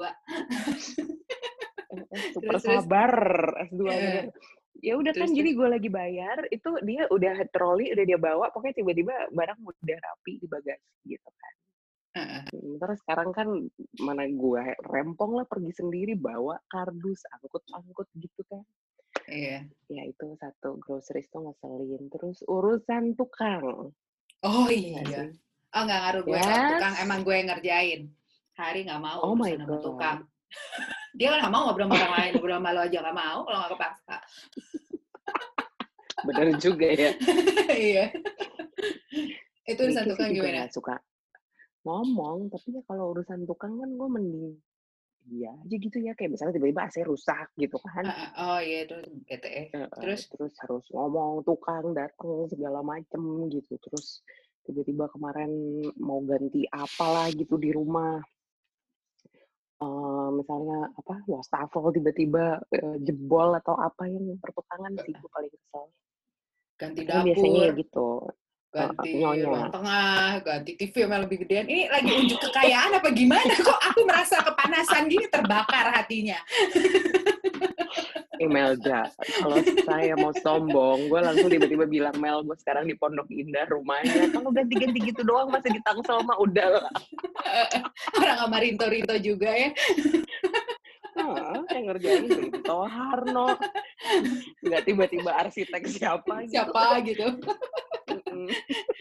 super 2.34 2.56
terus, 2.58 2.64
sabar 2.64 3.12
S2 3.70 3.82
yeah. 3.86 4.24
ya 4.80 4.92
udah 4.96 5.12
kan 5.12 5.30
jadi 5.30 5.50
gue 5.52 5.68
lagi 5.68 5.90
bayar 5.92 6.38
itu 6.48 6.70
dia 6.86 7.04
udah 7.10 7.36
troli 7.52 7.92
udah 7.92 8.04
dia 8.06 8.18
bawa 8.18 8.48
pokoknya 8.54 8.82
tiba-tiba 8.82 9.14
barang 9.30 9.58
udah 9.60 9.98
rapi 9.98 10.40
di 10.40 10.46
bagasi 10.48 10.96
gitu 11.04 11.28
kan 11.28 11.54
uh. 12.18 12.42
terus 12.50 12.98
sekarang 13.04 13.30
kan 13.34 13.48
mana 14.00 14.24
gue 14.26 14.62
rempong 14.88 15.36
lah 15.36 15.46
pergi 15.46 15.72
sendiri 15.76 16.16
bawa 16.16 16.56
kardus 16.70 17.26
angkut-angkut 17.38 18.08
gitu 18.16 18.42
kan 18.48 18.64
Iya. 19.30 19.58
Ya 19.86 20.02
itu 20.04 20.26
satu 20.36 20.76
groceries 20.82 21.30
tuh 21.30 21.46
ngeselin. 21.46 22.10
Terus 22.10 22.42
urusan 22.50 23.14
tukang. 23.14 23.94
Oh 24.42 24.68
iya. 24.68 25.00
iya. 25.06 25.24
Oh 25.70 25.82
nggak 25.86 26.00
ngaruh 26.02 26.22
gue 26.26 26.34
yes. 26.34 26.70
tukang, 26.74 26.94
emang 26.98 27.18
gue 27.22 27.34
yang 27.38 27.48
ngerjain. 27.54 28.00
Hari 28.58 28.84
nggak 28.84 29.00
mau 29.00 29.22
oh 29.22 29.38
my 29.38 29.54
God. 29.56 29.80
tukang 29.80 30.18
dia 31.18 31.28
kan 31.34 31.46
gak 31.46 31.52
mau 31.52 31.62
ngobrol 31.68 31.86
sama 31.86 31.96
orang 31.98 32.14
lain 32.18 32.30
ngobrol 32.36 32.56
sama 32.58 32.70
lo 32.74 32.80
aja 32.86 32.98
gak 33.02 33.16
mau 33.16 33.38
kalau 33.46 33.58
gak 33.58 33.72
kepaksa 33.74 34.16
bener 36.20 36.48
juga 36.60 36.88
ya 36.92 37.10
iya 37.90 38.06
itu 39.64 39.80
urusan 39.80 40.04
tukang 40.12 40.30
gimana 40.34 40.68
suka 40.68 40.96
ngomong 41.86 42.52
tapi 42.52 42.76
ya 42.76 42.82
kalau 42.84 43.16
urusan 43.16 43.48
tukang 43.48 43.80
kan 43.80 43.88
gue 43.88 44.08
mending 44.10 44.54
iya 45.30 45.54
aja 45.54 45.76
gitu 45.78 45.98
ya 46.02 46.12
kayak 46.18 46.34
misalnya 46.34 46.58
tiba-tiba 46.58 46.82
AC 46.90 46.96
rusak 47.06 47.48
gitu 47.54 47.78
kan 47.78 48.04
oh 48.34 48.60
iya 48.60 48.84
itu 48.84 48.98
BTE 49.30 49.62
terus 50.02 50.26
terus 50.26 50.52
harus 50.66 50.84
ngomong 50.90 51.46
tukang 51.46 51.94
datang 51.94 52.50
segala 52.50 52.82
macem 52.82 53.46
gitu 53.48 53.78
terus 53.78 54.26
tiba-tiba 54.66 55.06
kemarin 55.14 55.50
mau 56.02 56.20
ganti 56.26 56.66
apalah 56.68 57.30
gitu 57.30 57.56
di 57.56 57.70
rumah 57.70 58.18
uh, 59.80 60.28
misalnya 60.32 60.92
apa 60.94 61.14
wastafel 61.26 61.90
tiba-tiba 61.90 62.60
uh, 62.60 62.96
jebol 63.00 63.56
atau 63.56 63.74
apa 63.76 64.06
yang 64.06 64.36
pertukangan 64.38 64.92
sih 65.02 65.12
gue 65.16 65.30
paling 65.32 65.52
kesel. 65.52 65.84
Ganti 66.80 67.00
dapur. 67.04 67.24
biasanya 67.28 67.60
ya 67.60 67.72
gitu. 67.76 68.08
Ganti 68.70 69.18
uh, 69.18 69.34
ruang 69.34 69.66
tengah, 69.74 70.38
ganti 70.46 70.78
TV 70.78 70.94
yang 71.02 71.26
lebih 71.26 71.42
gedean. 71.42 71.66
Ini 71.66 71.90
lagi 71.90 72.10
unjuk 72.14 72.38
kekayaan 72.38 73.02
apa 73.02 73.08
gimana? 73.10 73.50
Kok 73.50 73.80
aku 73.82 74.00
merasa 74.06 74.38
kepanasan 74.46 75.10
gini 75.10 75.26
terbakar 75.26 75.90
hatinya. 75.90 76.38
email 78.40 78.72
Ja. 78.86 79.04
Kalau 79.42 79.58
saya 79.84 80.14
mau 80.16 80.32
sombong, 80.40 81.12
gue 81.12 81.20
langsung 81.20 81.52
tiba-tiba 81.52 81.84
bilang 81.84 82.16
Mel, 82.16 82.40
gue 82.46 82.56
sekarang 82.62 82.88
di 82.88 82.96
Pondok 82.96 83.28
Indah 83.28 83.68
rumahnya. 83.68 84.32
Kalau 84.32 84.48
ganti-ganti 84.48 84.98
gitu 85.02 85.20
doang 85.26 85.52
masih 85.52 85.76
di 85.76 85.80
Tangsel 85.84 86.24
mah 86.24 86.40
udah 86.40 86.80
lah. 86.80 86.88
Orang 88.22 88.38
sama 88.40 88.56
Rinto-Rinto 88.64 89.18
juga 89.20 89.52
ya. 89.52 89.70
Nah, 91.20 91.60
yang 91.68 91.84
ngerjain 91.90 92.24
Rinto 92.32 92.78
Harno. 92.88 93.60
Nggak 94.64 94.82
tiba-tiba 94.88 95.30
arsitek 95.36 95.82
siapa 95.90 96.48
gitu. 96.48 96.54
Siapa 96.56 96.84
gitu. 97.04 97.28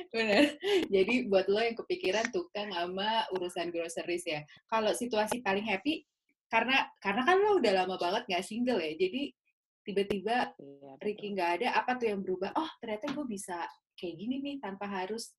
Benar. 0.09 0.57
Jadi 0.93 1.29
buat 1.29 1.45
lo 1.45 1.61
yang 1.61 1.77
kepikiran 1.77 2.33
tukang 2.33 2.73
sama 2.73 3.29
urusan 3.37 3.69
groceries 3.69 4.25
ya. 4.25 4.41
Kalau 4.65 4.91
situasi 4.93 5.41
paling 5.45 5.65
happy 5.65 6.05
karena 6.49 6.89
karena 6.97 7.21
kan 7.29 7.37
lo 7.37 7.61
udah 7.61 7.73
lama 7.85 7.95
banget 8.01 8.25
nggak 8.25 8.41
single 8.41 8.81
ya 8.81 8.97
jadi 8.97 9.29
tiba-tiba 9.85 10.49
iya, 10.57 10.91
Ricky 10.97 11.37
nggak 11.37 11.61
ada 11.61 11.67
apa 11.77 11.93
tuh 11.97 12.09
yang 12.09 12.25
berubah? 12.25 12.53
Oh 12.57 12.69
ternyata 12.81 13.13
gue 13.13 13.25
bisa 13.29 13.57
kayak 13.93 14.15
gini 14.17 14.41
nih 14.41 14.55
tanpa 14.57 14.89
harus 14.89 15.33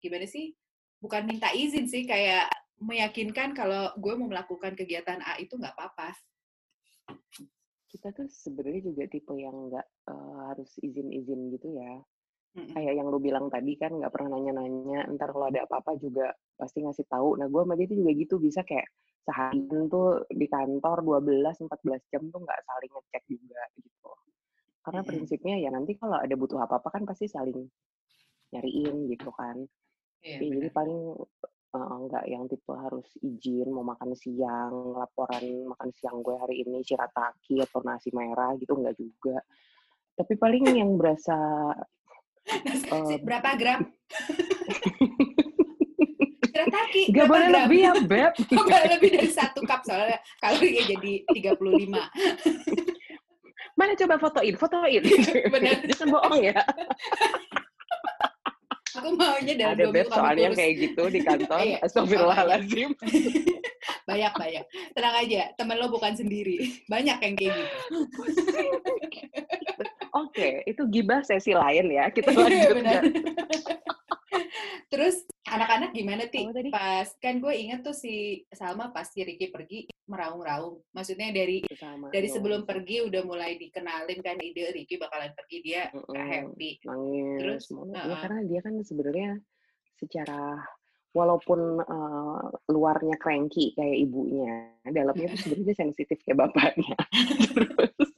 gimana 0.00 0.28
sih? 0.28 0.52
Bukan 1.00 1.24
minta 1.24 1.50
izin 1.56 1.88
sih 1.88 2.04
kayak 2.04 2.52
meyakinkan 2.78 3.56
kalau 3.56 3.90
gue 3.96 4.12
mau 4.16 4.28
melakukan 4.28 4.76
kegiatan 4.76 5.24
A 5.24 5.40
itu 5.40 5.56
nggak 5.56 5.72
apa-apa. 5.76 6.12
Kita 7.88 8.12
tuh 8.16 8.28
sebenarnya 8.28 8.92
juga 8.92 9.04
tipe 9.08 9.34
yang 9.36 9.72
nggak 9.72 9.86
uh, 10.08 10.52
harus 10.52 10.72
izin-izin 10.80 11.52
gitu 11.52 11.68
ya 11.76 12.00
kayak 12.52 13.00
yang 13.00 13.08
lu 13.08 13.16
bilang 13.16 13.48
tadi 13.48 13.80
kan 13.80 13.96
nggak 13.96 14.12
pernah 14.12 14.36
nanya-nanya 14.36 15.08
ntar 15.16 15.32
kalau 15.32 15.48
ada 15.48 15.64
apa-apa 15.64 15.96
juga 15.96 16.36
pasti 16.60 16.84
ngasih 16.84 17.08
tahu 17.08 17.40
nah 17.40 17.48
gue 17.48 17.62
sama 17.64 17.74
dia 17.80 17.88
tuh 17.88 17.96
juga 17.96 18.12
gitu 18.12 18.34
bisa 18.36 18.60
kayak 18.60 18.92
seharian 19.22 19.86
tuh 19.86 20.26
di 20.28 20.46
kantor 20.50 21.06
12-14 21.06 22.10
jam 22.10 22.22
tuh 22.28 22.40
nggak 22.42 22.60
saling 22.66 22.92
ngecek 22.92 23.24
juga 23.30 23.62
gitu. 23.78 24.10
Karena 24.82 25.00
prinsipnya 25.06 25.56
ya 25.62 25.70
nanti 25.70 25.94
kalau 25.94 26.18
ada 26.18 26.34
butuh 26.34 26.58
apa-apa 26.66 26.90
kan 26.90 27.02
pasti 27.06 27.30
saling 27.30 27.62
nyariin 28.50 29.06
gitu 29.14 29.30
kan. 29.30 29.62
Iya, 30.22 30.38
ya, 30.38 30.58
jadi 30.58 30.68
paling 30.74 31.00
nggak 31.72 32.24
uh, 32.26 32.30
yang 32.30 32.44
tipe 32.50 32.68
harus 32.68 33.08
izin 33.24 33.72
mau 33.72 33.86
makan 33.86 34.12
siang, 34.12 34.92
laporan 34.92 35.70
makan 35.72 35.88
siang 35.96 36.20
gue 36.20 36.36
hari 36.36 36.66
ini 36.66 36.84
shirataki 36.84 37.62
atau 37.64 37.80
nasi 37.86 38.10
merah 38.12 38.58
gitu 38.58 38.74
nggak 38.74 38.98
juga. 38.98 39.38
Tapi 40.12 40.34
paling 40.36 40.76
yang 40.76 40.98
berasa 41.00 41.72
uh, 42.92 43.16
berapa 43.22 43.50
gram? 43.58 43.80
shirataki. 46.62 47.02
Gak 47.12 47.26
boleh 47.26 47.48
gram? 47.48 47.56
lebih 47.66 47.80
ya, 47.80 47.92
Beb. 48.04 48.32
Gak 48.52 48.64
boleh 48.64 48.90
lebih 48.98 49.10
dari 49.18 49.30
satu 49.30 49.60
cup, 49.66 49.80
soalnya 49.82 50.18
kalorinya 50.38 50.82
jadi 50.94 51.12
35. 51.32 51.90
Mana 53.78 53.92
coba 53.96 54.14
fotoin, 54.20 54.54
fotoin. 54.60 55.02
Benar. 55.48 55.76
Jangan 55.90 56.08
bohong 56.12 56.42
ya. 56.44 56.60
Aku 58.92 59.16
maunya 59.16 59.56
dalam 59.56 59.72
Ada 59.80 59.84
beb 59.88 60.06
soalnya 60.12 60.52
kurus. 60.52 60.58
kayak 60.60 60.74
gitu 60.76 61.02
di 61.08 61.20
kantor. 61.24 61.64
Iya. 61.64 61.76
Astagfirullahaladzim. 61.80 62.92
banyak, 64.04 64.32
banyak. 64.36 64.64
Tenang 64.92 65.14
aja, 65.16 65.42
temen 65.56 65.80
lo 65.80 65.88
bukan 65.88 66.12
sendiri. 66.12 66.60
Banyak 66.92 67.16
yang 67.24 67.34
kayak 67.34 67.56
gitu. 67.56 67.96
Oke, 70.22 70.38
okay, 70.38 70.52
itu 70.70 70.82
gibah 70.86 71.20
sesi 71.26 71.52
lain 71.52 71.90
ya. 71.90 72.08
Kita 72.14 72.30
lanjut. 72.30 72.74
Benar. 72.78 73.02
Terus 74.92 75.24
anak-anak 75.48 75.96
gimana 75.96 76.28
sih? 76.28 76.44
Pas 76.68 77.08
kan 77.16 77.40
gue 77.40 77.54
inget 77.56 77.80
tuh 77.80 77.96
si 77.96 78.44
Salma 78.52 78.92
pasti 78.92 79.24
Ricky 79.24 79.48
pergi 79.48 79.88
meraung-raung. 80.04 80.84
Maksudnya 80.92 81.32
dari 81.32 81.64
Sama, 81.72 82.12
dari 82.12 82.28
sebelum 82.28 82.68
pergi 82.68 83.00
udah 83.08 83.22
mulai 83.24 83.56
dikenalin 83.56 84.20
kan 84.20 84.36
ide 84.40 84.72
Ricky 84.76 85.00
bakalan 85.00 85.32
pergi 85.32 85.58
dia 85.64 85.88
uh 85.92 85.96
-uh, 85.96 86.26
happy. 86.28 86.84
Nangis. 86.84 87.38
Terus 87.40 87.64
uh 87.72 87.88
-uh. 87.88 88.04
ya 88.04 88.16
karena 88.20 88.40
dia 88.44 88.60
kan 88.60 88.74
sebenarnya 88.84 89.30
secara 89.96 90.60
walaupun 91.12 91.60
uh, 91.80 92.44
luarnya 92.72 93.16
cranky 93.20 93.76
kayak 93.76 93.96
ibunya, 93.96 94.72
dalamnya 94.88 95.36
tuh 95.36 95.40
sebenarnya 95.48 95.76
sensitif 95.76 96.20
kayak 96.24 96.48
bapaknya. 96.48 96.96
Terus 97.56 98.11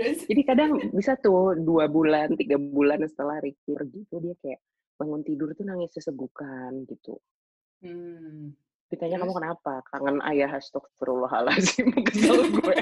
Terus? 0.00 0.24
Jadi 0.24 0.42
kadang 0.48 0.70
bisa 0.96 1.12
tuh 1.20 1.60
dua 1.60 1.84
bulan, 1.84 2.32
tiga 2.32 2.56
bulan 2.56 3.04
setelah 3.04 3.36
Ricky 3.44 3.76
pergi 3.76 4.00
tuh 4.08 4.18
dia 4.24 4.34
kayak 4.40 4.60
bangun 4.96 5.20
tidur 5.20 5.52
tuh 5.52 5.68
nangis 5.68 5.92
sesegukan 5.92 6.88
gitu. 6.88 7.20
Hmm. 7.84 8.56
Ditanya 8.88 9.20
kamu 9.20 9.32
kenapa? 9.36 9.84
Kangen 9.92 10.24
ayah 10.24 10.56
astagfirullahaladzim 10.56 11.92
kesel 12.08 12.48
gue. 12.48 12.76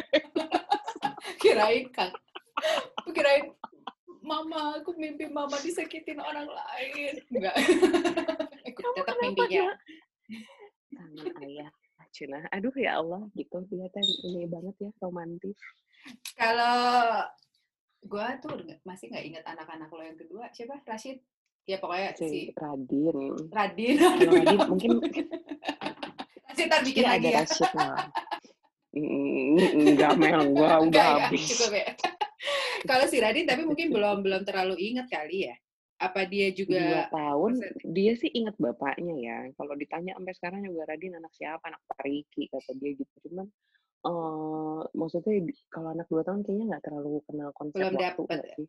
kirain 1.42 1.90
kan. 1.90 2.14
Kirain 3.10 3.50
mama, 4.22 4.78
aku 4.78 4.94
mimpi 4.94 5.26
mama 5.26 5.58
disakitin 5.58 6.22
orang 6.22 6.46
lain. 6.46 7.18
Enggak. 7.34 7.54
Ikut 8.70 8.82
tetap 8.94 9.16
mimpinya. 9.18 9.74
Kangen 10.94 11.34
ayah. 11.42 11.70
Cina, 12.08 12.40
aduh 12.50 12.72
ya 12.72 12.98
Allah 12.98 13.20
gitu 13.36 13.62
dia 13.68 13.84
ini 14.00 14.48
banget 14.48 14.74
ya 14.80 14.90
romantis. 15.04 15.60
Kalau 16.34 16.78
gue 18.12 18.26
tuh 18.40 18.54
masih 18.86 19.10
nggak 19.10 19.24
ingat 19.26 19.44
anak-anak 19.44 19.90
lo 19.92 20.02
yang 20.02 20.18
kedua. 20.18 20.48
Siapa? 20.54 20.80
Rashid? 20.86 21.20
Ya 21.68 21.76
pokoknya 21.76 22.16
si, 22.16 22.24
si 22.24 22.40
Radin. 22.56 23.18
Radin, 23.52 23.96
Radin 24.00 24.58
mungkin 24.72 24.90
Rashid 26.48 26.66
ntar 26.72 26.80
bikin 26.80 27.04
ya, 27.04 27.10
lagi 27.12 27.26
ada 27.28 27.28
ya. 27.28 27.40
Rashid 27.44 27.72
lah. 27.76 27.98
Enggak 28.96 30.12
Mel. 30.16 30.42
Gue 30.56 30.70
udah 30.88 31.04
ya, 31.04 31.28
habis. 31.28 31.44
ya. 31.84 31.92
kalau 32.88 33.04
si 33.10 33.20
Radin 33.20 33.44
tapi 33.44 33.68
mungkin 33.68 33.92
belum 33.92 34.24
belum 34.24 34.42
terlalu 34.48 34.80
ingat 34.80 35.12
kali 35.12 35.52
ya. 35.52 35.54
Apa 35.98 36.24
dia 36.30 36.54
juga 36.54 36.78
dua 36.78 37.02
tahun 37.10 37.52
dia 37.84 38.16
sih 38.16 38.30
ingat 38.32 38.56
bapaknya 38.56 39.14
ya. 39.18 39.36
Kalau 39.52 39.74
ditanya 39.76 40.16
sampai 40.16 40.34
sekarang 40.40 40.60
juga 40.64 40.88
Radin 40.88 41.20
anak 41.20 41.36
siapa? 41.36 41.62
Anak 41.68 41.84
Pariki 41.84 42.48
kata 42.48 42.72
dia 42.80 42.96
gitu. 42.96 43.14
Cuman 43.28 43.44
uh, 44.04 44.80
maksudnya 44.94 45.48
kalau 45.72 45.94
anak 45.94 46.06
dua 46.06 46.22
tahun 46.22 46.46
kayaknya 46.46 46.64
nggak 46.76 46.84
terlalu 46.86 47.22
kenal 47.26 47.50
konsep 47.54 47.78
belum 47.78 47.94
waktu 47.98 48.22
dapet. 48.28 48.38
sih. 48.54 48.66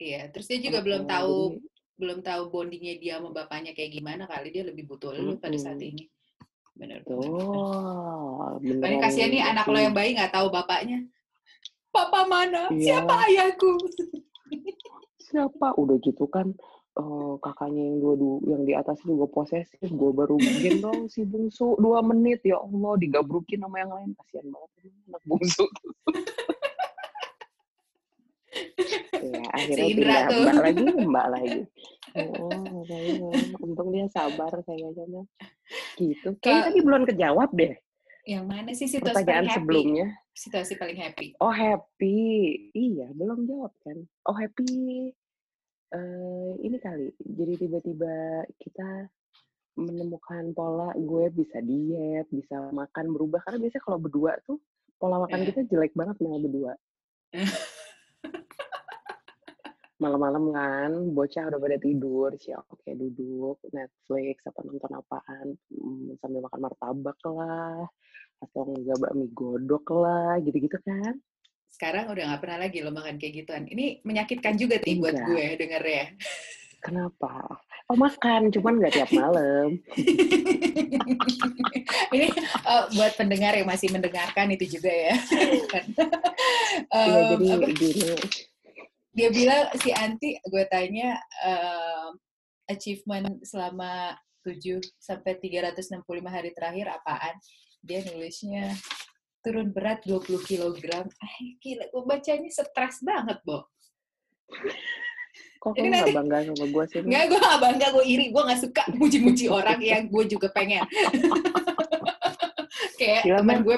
Iya, 0.00 0.20
terus 0.32 0.46
dia 0.48 0.58
juga 0.64 0.80
belum 0.80 1.04
tahu 1.04 1.36
jadi, 1.52 1.60
belum 2.00 2.18
tahu 2.24 2.42
bondingnya 2.48 2.94
dia 2.96 3.14
sama 3.20 3.30
bapaknya 3.36 3.76
kayak 3.76 3.92
gimana 3.92 4.24
kali 4.24 4.48
dia 4.48 4.64
lebih 4.64 4.88
butuh 4.88 5.12
lu 5.12 5.36
pada 5.36 5.56
saat 5.60 5.80
ini. 5.82 6.08
Benar. 6.72 7.04
Oh, 7.12 8.56
benar. 8.64 9.04
Kasihan 9.04 9.28
nih 9.28 9.44
anak 9.44 9.68
lo 9.68 9.76
yang 9.76 9.92
bayi 9.92 10.16
nggak 10.16 10.32
tahu 10.32 10.48
bapaknya. 10.48 11.04
Papa 11.92 12.24
mana? 12.24 12.72
Iya. 12.72 13.04
Siapa 13.04 13.14
ayahku? 13.28 13.72
Siapa? 15.30 15.76
Udah 15.76 15.96
gitu 16.00 16.24
kan 16.30 16.56
uh, 17.00 17.34
kakaknya 17.40 17.82
yang 17.88 17.96
dua, 17.98 18.14
dua 18.20 18.36
yang 18.44 18.62
di 18.68 18.72
atas 18.76 19.00
juga 19.02 19.24
posesif 19.26 19.88
gue 19.88 20.10
baru 20.12 20.36
gendong 20.36 21.08
si 21.08 21.24
bungsu. 21.24 21.74
Dua 21.80 22.04
menit 22.04 22.44
ya 22.44 22.60
allah 22.60 22.94
digabrukin 23.00 23.64
sama 23.64 23.80
yang 23.80 23.92
lain. 23.92 24.10
Kasihan 24.20 24.46
banget 24.52 24.70
anak 25.08 25.22
bungsu. 25.24 25.64
Ya 29.20 29.44
akhirnya 29.52 29.84
si 29.84 29.94
pindah 29.94 30.20
tuh. 30.26 30.40
mbak 30.40 30.58
lagi 30.64 30.84
mbak 31.06 31.26
lagi. 31.28 31.60
Oh, 32.18 32.82
untung 33.62 33.88
dia 33.92 34.08
sabar 34.10 34.50
kayaknya 34.64 35.22
gitu. 35.94 36.34
Kayaknya 36.40 36.62
tadi 36.72 36.80
belum 36.82 37.02
kejawab 37.06 37.50
deh. 37.52 37.76
Yang 38.24 38.44
mana 38.48 38.70
sih 38.72 38.88
situasi 38.88 39.22
Pertanyaan 39.22 39.28
paling 39.28 39.46
happy? 39.52 39.58
sebelumnya. 39.60 40.06
Situasi 40.34 40.72
paling 40.80 40.98
happy. 40.98 41.26
Oh 41.38 41.52
happy. 41.52 42.18
Iya 42.72 43.12
belum 43.12 43.44
jawab 43.44 43.72
kan. 43.84 43.98
Oh 44.24 44.34
happy 44.34 45.12
uh, 45.94 46.52
ini 46.62 46.76
kali, 46.78 47.10
jadi 47.18 47.52
tiba-tiba 47.60 48.46
kita 48.58 49.10
menemukan 49.78 50.52
pola 50.52 50.90
gue 50.92 51.24
bisa 51.32 51.62
diet, 51.62 52.26
bisa 52.28 52.68
makan 52.74 53.14
berubah. 53.14 53.40
Karena 53.46 53.58
biasanya 53.62 53.84
kalau 53.86 53.98
berdua 54.02 54.32
tuh 54.44 54.58
pola 55.00 55.22
makan 55.22 55.46
kita 55.46 55.64
jelek 55.70 55.94
banget 55.96 56.18
malah 56.20 56.40
berdua. 56.42 56.72
Malam-malam 60.00 60.44
kan, 60.56 60.92
bocah 61.12 61.52
udah 61.52 61.60
pada 61.60 61.76
tidur, 61.76 62.32
sih 62.40 62.56
oke 62.56 62.88
duduk, 62.88 63.60
Netflix, 63.68 64.40
apa 64.48 64.64
nonton 64.64 64.92
apaan, 64.96 65.46
hmm, 65.68 66.16
sambil 66.24 66.40
makan 66.48 66.60
martabak 66.64 67.20
lah, 67.28 67.84
atau 68.40 68.62
enggak 68.72 68.96
bakmi 68.96 69.28
godok 69.36 69.84
lah, 69.92 70.40
gitu-gitu 70.40 70.80
kan 70.80 71.20
sekarang 71.70 72.10
udah 72.10 72.34
nggak 72.34 72.42
pernah 72.42 72.58
lagi 72.66 72.82
lo 72.82 72.90
makan 72.90 73.16
kayak 73.16 73.46
gituan. 73.46 73.64
Ini 73.70 74.02
menyakitkan 74.02 74.58
juga 74.58 74.82
sih 74.82 74.98
buat 74.98 75.14
gue 75.14 75.46
denger 75.56 75.82
ya. 75.86 76.06
Kenapa? 76.80 77.60
Oh 77.90 77.98
makan, 77.98 78.54
cuman 78.54 78.78
nggak 78.78 78.94
tiap 78.94 79.10
malam. 79.10 79.82
Ini 82.14 82.26
uh, 82.62 82.86
buat 82.94 83.18
pendengar 83.18 83.58
yang 83.58 83.66
masih 83.66 83.90
mendengarkan 83.90 84.46
itu 84.54 84.78
juga 84.78 84.94
ya. 84.94 85.18
um, 86.94 87.34
jadi 87.34 87.46
apa? 87.58 87.66
gini. 87.74 88.14
Dia 89.10 89.28
bilang 89.34 89.74
si 89.82 89.90
Anti, 89.90 90.38
gue 90.38 90.64
tanya 90.70 91.18
um, 91.42 92.14
achievement 92.70 93.42
selama 93.42 94.14
7 94.46 94.78
sampai 95.02 95.42
365 95.42 95.98
hari 96.30 96.54
terakhir 96.54 96.94
apaan? 96.94 97.34
Dia 97.82 98.06
nulisnya 98.06 98.70
turun 99.40 99.72
berat 99.72 100.04
20 100.04 100.40
kg. 100.44 101.04
Ah, 101.04 101.36
gila, 101.60 101.84
gue 101.88 102.02
bacanya 102.04 102.50
stres 102.52 103.00
banget, 103.00 103.40
Bo. 103.44 103.68
Kok 105.60 105.76
kamu 105.76 105.92
gak 105.92 106.16
bangga 106.16 106.38
sama 106.48 106.66
gue 106.72 106.84
sih? 106.88 107.00
Enggak, 107.04 107.24
gue 107.28 107.40
gak 107.40 107.60
bangga, 107.60 107.86
gue 107.92 108.04
iri. 108.08 108.26
Gue 108.32 108.42
gak 108.48 108.60
suka 108.60 108.82
muji-muji 108.96 109.46
orang 109.52 109.80
yang 109.80 110.08
gue 110.08 110.24
juga 110.28 110.48
pengen. 110.52 110.84
Kayak 113.00 113.22
Gila, 113.28 113.38
temen 113.44 113.58
gue. 113.64 113.76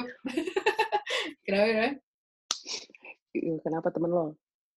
kenapa, 1.47 1.67
kenapa? 1.67 1.91
Kenapa 3.63 3.87
temen 3.91 4.11
lo? 4.11 4.25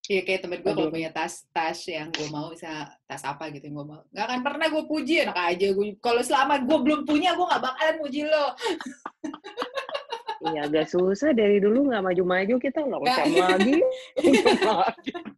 Iya 0.07 0.23
kayak 0.23 0.39
temen 0.47 0.63
gue 0.63 0.71
kalau 0.71 0.87
punya 0.87 1.11
tas 1.11 1.43
tas 1.51 1.83
yang 1.83 2.07
gue 2.15 2.31
mau 2.31 2.47
bisa 2.55 2.87
tas 3.03 3.19
apa 3.27 3.51
gitu 3.51 3.67
yang 3.67 3.83
gue 3.83 3.87
mau 3.91 3.99
Gak 4.15 4.23
akan 4.23 4.39
pernah 4.39 4.67
gue 4.71 4.83
puji 4.87 5.27
enak 5.27 5.35
aja 5.35 5.67
gue 5.75 5.99
kalau 5.99 6.23
selama 6.23 6.63
gue 6.63 6.79
belum 6.79 7.03
punya 7.03 7.35
gue 7.35 7.43
gak 7.43 7.59
bakalan 7.59 7.95
puji 7.99 8.23
lo 8.23 8.55
Iya 10.45 10.69
agak 10.69 10.85
susah 10.91 11.33
dari 11.33 11.57
dulu 11.57 11.89
nggak 11.89 12.03
maju-maju 12.03 12.55
kita 12.61 12.85
loh 12.85 13.01
lagi. 13.01 13.81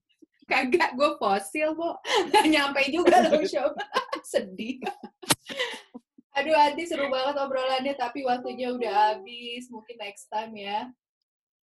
Kagak, 0.50 0.98
gue 0.98 1.12
fosil, 1.22 1.78
Bo. 1.78 2.02
Gak 2.34 2.50
nyampe 2.50 2.82
juga 2.90 3.22
loh 3.30 3.46
show. 3.46 3.70
Sedih. 4.34 4.82
Aduh, 6.34 6.58
Adi 6.58 6.90
seru 6.90 7.06
banget 7.14 7.38
obrolannya, 7.38 7.94
tapi 7.94 8.26
waktunya 8.26 8.74
udah 8.74 9.14
habis. 9.14 9.70
Mungkin 9.70 10.02
next 10.02 10.26
time 10.34 10.58
ya. 10.58 10.90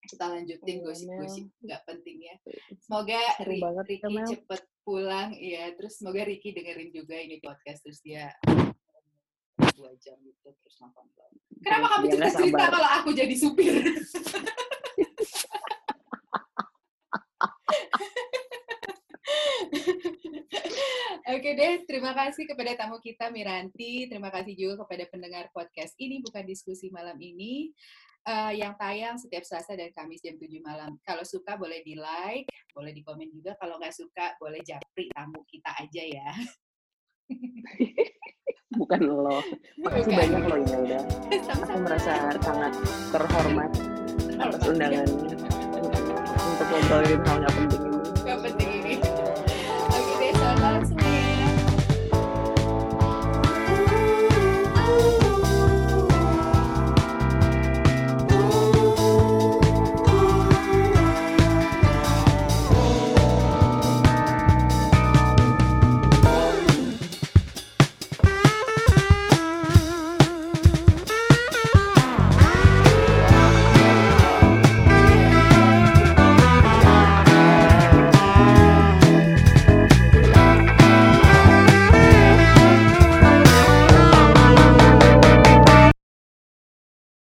Kita 0.01 0.33
lanjutin 0.33 0.81
gosip-gosip 0.81 1.45
nggak 1.61 1.83
penting 1.85 2.25
ya. 2.25 2.35
Semoga 2.81 3.21
Ricky 3.45 4.01
cepet 4.33 4.62
pulang, 4.81 5.37
ya. 5.37 5.77
Terus 5.77 6.01
semoga 6.01 6.25
Ricky 6.25 6.57
dengerin 6.57 6.88
juga 6.88 7.21
ini 7.21 7.37
podcast, 7.45 7.85
terus 7.85 8.01
dia 8.01 8.33
dua 9.81 9.97
jam 9.97 10.21
gitu 10.21 10.53
terus 10.61 10.77
nonton 10.77 11.09
Kenapa 11.64 11.87
kamu 11.97 12.05
cerita 12.12 12.29
cerita 12.37 12.64
kalau 12.69 12.88
aku 13.01 13.11
jadi 13.16 13.35
supir? 13.37 13.75
Oke 21.31 21.55
deh, 21.55 21.87
terima 21.87 22.11
kasih 22.11 22.43
kepada 22.43 22.75
tamu 22.75 22.99
kita 22.99 23.31
Miranti, 23.31 24.11
terima 24.11 24.35
kasih 24.35 24.53
juga 24.59 24.83
kepada 24.85 25.05
pendengar 25.09 25.47
podcast 25.55 25.95
ini 25.97 26.19
bukan 26.21 26.43
diskusi 26.43 26.90
malam 26.90 27.14
ini 27.23 27.71
uh, 28.27 28.53
yang 28.53 28.75
tayang 28.77 29.16
setiap 29.16 29.47
Selasa 29.47 29.79
dan 29.79 29.95
Kamis 29.95 30.21
jam 30.21 30.37
7 30.37 30.51
malam. 30.61 30.99
Kalau 31.07 31.23
suka 31.25 31.55
boleh 31.57 31.81
di 31.87 31.95
like, 31.95 32.51
boleh 32.75 32.93
di 32.93 33.01
komen 33.07 33.31
juga. 33.31 33.55
Kalau 33.57 33.79
nggak 33.79 33.95
suka 33.95 34.37
boleh 34.43 34.61
japri 34.66 35.09
tamu 35.14 35.40
kita 35.47 35.71
aja 35.81 36.03
ya. 36.03 36.31
bukan 38.81 39.01
lo. 39.03 39.38
Makasih 39.83 40.12
banyak 40.14 40.43
lo 40.47 40.57
udah. 40.59 41.03
Aku 41.71 41.79
merasa 41.83 42.12
sangat 42.40 42.73
terhormat 43.11 43.71
atas 44.40 44.62
undangannya 44.64 45.14
untuk 46.51 46.66
ngobrolin 46.71 47.21
hal 47.27 47.37
nggak 47.45 47.55
penting 47.55 47.89